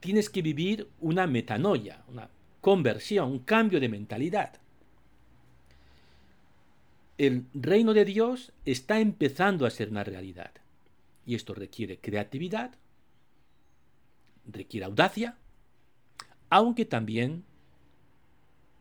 tienes 0.00 0.28
que 0.28 0.42
vivir 0.42 0.90
una 0.98 1.28
metanoia, 1.28 2.02
una 2.08 2.30
conversión, 2.60 3.30
un 3.30 3.38
cambio 3.38 3.78
de 3.78 3.88
mentalidad. 3.88 4.58
El 7.16 7.46
reino 7.54 7.94
de 7.94 8.04
Dios 8.04 8.52
está 8.64 8.98
empezando 8.98 9.66
a 9.66 9.70
ser 9.70 9.88
una 9.90 10.02
realidad. 10.02 10.50
Y 11.26 11.34
esto 11.34 11.54
requiere 11.54 11.98
creatividad, 11.98 12.74
requiere 14.46 14.86
audacia, 14.86 15.36
aunque 16.48 16.84
también 16.84 17.44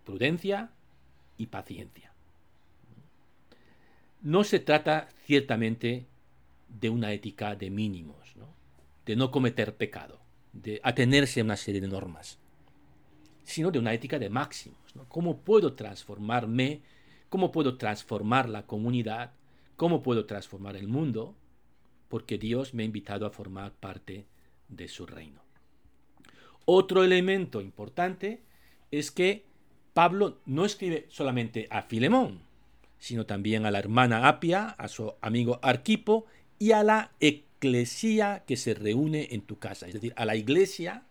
prudencia 0.06 0.72
y 1.38 1.48
paciencia. 1.48 2.14
No 4.22 4.44
se 4.44 4.60
trata 4.60 5.10
ciertamente 5.26 6.06
de 6.70 6.90
una 6.90 7.12
ética 7.12 7.56
de 7.56 7.70
mínimos, 7.70 8.36
de 9.06 9.16
no 9.16 9.32
cometer 9.32 9.76
pecado, 9.76 10.20
de 10.54 10.80
atenerse 10.84 11.42
a 11.42 11.44
una 11.44 11.58
serie 11.58 11.82
de 11.82 11.88
normas 11.88 12.40
sino 13.46 13.72
de 13.72 13.80
una 13.80 13.94
ética 13.94 14.20
de 14.20 14.30
máximos. 14.30 14.78
¿Cómo 15.08 15.38
puedo 15.38 15.74
transformarme? 15.74 16.82
¿Cómo 17.30 17.52
puedo 17.52 17.78
transformar 17.78 18.50
la 18.50 18.66
comunidad? 18.66 19.32
¿Cómo 19.78 20.02
puedo 20.02 20.26
transformar 20.26 20.76
el 20.76 20.88
mundo? 20.88 21.36
Porque 22.16 22.38
Dios 22.38 22.74
me 22.74 22.84
ha 22.84 22.86
invitado 22.86 23.26
a 23.26 23.30
formar 23.30 23.74
parte 23.74 24.24
de 24.70 24.88
su 24.88 25.06
reino. 25.06 25.42
Otro 26.64 27.04
elemento 27.04 27.60
importante 27.60 28.40
es 28.90 29.12
que 29.12 29.44
Pablo 29.94 30.40
no 30.46 30.64
escribe 30.64 31.08
solamente 31.10 31.68
a 31.70 31.82
Filemón, 31.82 32.40
sino 33.00 33.26
también 33.26 33.66
a 33.66 33.72
la 33.72 33.80
hermana 33.80 34.30
Apia, 34.30 34.70
a 34.78 34.88
su 34.88 35.14
amigo 35.20 35.60
Arquipo 35.62 36.26
y 36.58 36.72
a 36.72 36.84
la 36.84 37.12
eclesía 37.20 38.46
que 38.48 38.56
se 38.56 38.76
reúne 38.76 39.28
en 39.32 39.42
tu 39.42 39.60
casa, 39.60 39.86
es 39.86 39.96
decir, 39.96 40.14
a 40.16 40.24
la 40.24 40.38
iglesia 40.38 41.04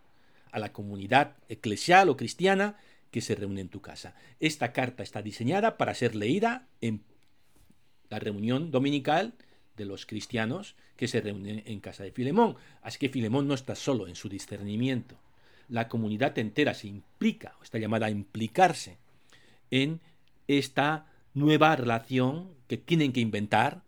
a 0.53 0.59
la 0.59 0.73
comunidad 0.73 1.37
eclesial 1.51 2.09
o 2.09 2.17
cristiana 2.17 2.79
que 3.11 3.21
se 3.21 3.35
reúne 3.35 3.61
en 3.61 3.69
tu 3.69 3.83
casa. 3.83 4.14
Esta 4.40 4.73
carta 4.73 5.03
está 5.03 5.21
diseñada 5.21 5.77
para 5.77 5.93
ser 5.93 6.14
leída 6.14 6.67
en 6.81 7.05
la 8.09 8.21
reunión 8.21 8.71
dominical 8.71 9.35
de 9.77 9.85
los 9.85 10.07
cristianos 10.07 10.77
que 10.97 11.09
se 11.09 11.21
reúnen 11.21 11.63
en 11.67 11.81
casa 11.81 12.05
de 12.05 12.13
Filemón. 12.13 12.57
Así 12.83 12.99
que 12.99 13.09
Filemón 13.09 13.49
no 13.49 13.55
está 13.55 13.75
solo 13.75 14.07
en 14.07 14.15
su 14.15 14.29
discernimiento. 14.29 15.17
La 15.69 15.89
comunidad 15.89 16.39
entera 16.39 16.75
se 16.75 16.89
implica, 16.89 17.57
o 17.61 17.63
está 17.63 17.79
llamada 17.79 18.07
a 18.07 18.11
implicarse 18.11 18.99
en 19.71 20.01
esta 20.47 21.07
nueva 21.33 21.75
relación 21.75 22.55
que 22.69 22.77
tienen 22.77 23.13
que 23.13 23.21
inventar 23.21 23.83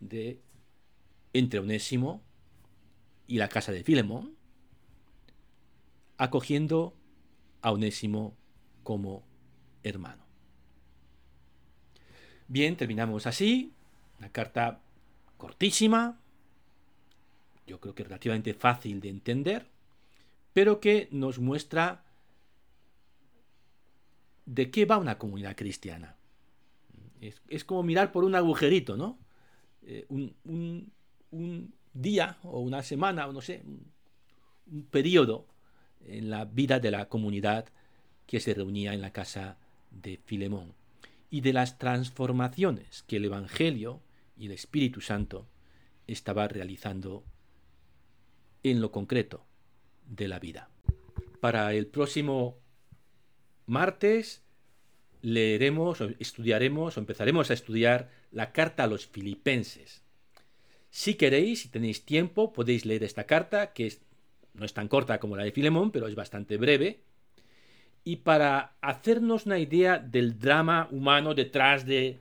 de, 0.00 0.40
entre 1.32 1.60
Onésimo 1.60 2.22
y 3.26 3.38
la 3.38 3.48
casa 3.48 3.72
de 3.72 3.84
Filemón, 3.84 4.34
acogiendo 6.16 6.96
a 7.62 7.72
Onésimo 7.72 8.36
como 8.82 9.24
hermano. 9.82 10.24
Bien, 12.48 12.76
terminamos 12.76 13.26
así. 13.26 13.72
Una 14.18 14.30
carta 14.30 14.80
cortísima, 15.44 16.18
yo 17.66 17.78
creo 17.78 17.94
que 17.94 18.02
relativamente 18.02 18.54
fácil 18.54 18.98
de 19.02 19.10
entender, 19.10 19.66
pero 20.54 20.80
que 20.80 21.06
nos 21.10 21.38
muestra 21.38 22.02
de 24.46 24.70
qué 24.70 24.86
va 24.86 24.96
una 24.96 25.18
comunidad 25.18 25.54
cristiana. 25.54 26.16
Es, 27.20 27.64
como 27.64 27.82
mirar 27.82 28.10
por 28.10 28.24
un 28.24 28.34
agujerito, 28.34 28.96
¿no? 28.96 29.18
Eh, 29.82 30.06
un, 30.08 30.92
día 31.92 32.38
o 32.42 32.60
una 32.60 32.82
semana, 32.82 33.28
o 33.28 33.32
no 33.34 33.42
sé, 33.42 33.60
un, 33.66 33.92
un 34.72 34.84
periodo 34.86 35.46
en 36.06 36.30
la 36.30 36.46
vida 36.46 36.80
de 36.80 36.90
la 36.90 37.10
comunidad 37.10 37.66
que 38.26 38.40
se 38.40 38.54
reunía 38.54 38.94
en 38.94 39.02
la 39.02 39.12
casa 39.12 39.58
de 39.90 40.18
Filemón. 40.24 40.72
y 41.30 41.42
de 41.42 41.52
las 41.52 41.78
transformaciones 41.78 43.02
que 43.02 43.16
el 43.16 43.26
Evangelio 43.26 44.00
y 44.36 44.46
el 44.46 44.52
Espíritu 44.52 45.00
Santo 45.00 45.46
estaba 46.06 46.48
realizando 46.48 47.24
en 48.62 48.80
lo 48.80 48.90
concreto 48.90 49.44
de 50.06 50.28
la 50.28 50.38
vida. 50.38 50.68
Para 51.40 51.72
el 51.74 51.86
próximo 51.86 52.58
martes 53.66 54.42
leeremos 55.22 56.00
o 56.00 56.10
estudiaremos 56.18 56.96
o 56.96 57.00
empezaremos 57.00 57.50
a 57.50 57.54
estudiar 57.54 58.10
la 58.30 58.52
carta 58.52 58.84
a 58.84 58.86
los 58.86 59.06
filipenses. 59.06 60.02
Si 60.90 61.14
queréis, 61.14 61.62
si 61.62 61.68
tenéis 61.68 62.04
tiempo, 62.04 62.52
podéis 62.52 62.84
leer 62.84 63.04
esta 63.04 63.24
carta, 63.24 63.72
que 63.72 63.92
no 64.54 64.64
es 64.64 64.74
tan 64.74 64.88
corta 64.88 65.18
como 65.18 65.36
la 65.36 65.44
de 65.44 65.52
Filemón, 65.52 65.90
pero 65.90 66.06
es 66.06 66.14
bastante 66.14 66.56
breve. 66.56 67.00
Y 68.04 68.16
para 68.16 68.76
hacernos 68.80 69.46
una 69.46 69.58
idea 69.58 69.98
del 69.98 70.38
drama 70.38 70.88
humano 70.90 71.34
detrás 71.34 71.86
de 71.86 72.20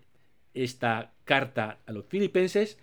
esta 0.54 1.12
carta 1.24 1.80
a 1.86 1.92
los 1.92 2.06
filipenses, 2.06 2.78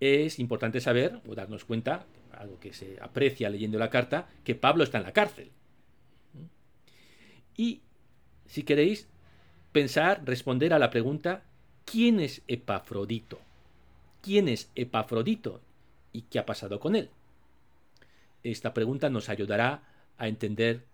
es 0.00 0.38
importante 0.38 0.80
saber 0.80 1.20
o 1.26 1.34
darnos 1.34 1.64
cuenta, 1.64 2.06
algo 2.32 2.60
que 2.60 2.72
se 2.72 2.98
aprecia 3.00 3.50
leyendo 3.50 3.78
la 3.78 3.90
carta, 3.90 4.28
que 4.44 4.54
Pablo 4.54 4.84
está 4.84 4.98
en 4.98 5.04
la 5.04 5.12
cárcel. 5.12 5.50
Y, 7.56 7.80
si 8.46 8.62
queréis, 8.62 9.08
pensar, 9.72 10.22
responder 10.24 10.74
a 10.74 10.78
la 10.78 10.90
pregunta, 10.90 11.44
¿quién 11.84 12.20
es 12.20 12.42
Epafrodito? 12.46 13.40
¿Quién 14.20 14.48
es 14.48 14.70
Epafrodito? 14.74 15.60
¿Y 16.12 16.22
qué 16.22 16.38
ha 16.38 16.46
pasado 16.46 16.80
con 16.80 16.96
él? 16.96 17.10
Esta 18.42 18.74
pregunta 18.74 19.08
nos 19.08 19.28
ayudará 19.28 19.82
a 20.18 20.28
entender 20.28 20.84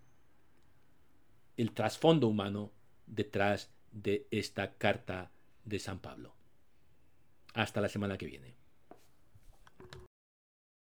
el 1.56 1.72
trasfondo 1.72 2.28
humano 2.28 2.70
detrás 3.06 3.70
de 3.92 4.26
esta 4.30 4.72
carta 4.72 5.30
de 5.64 5.79
San 5.79 6.01
Pablo. 6.01 6.35
Hasta 7.55 7.81
la 7.81 7.88
semana 7.88 8.18
que 8.18 8.27
viene. 8.27 8.62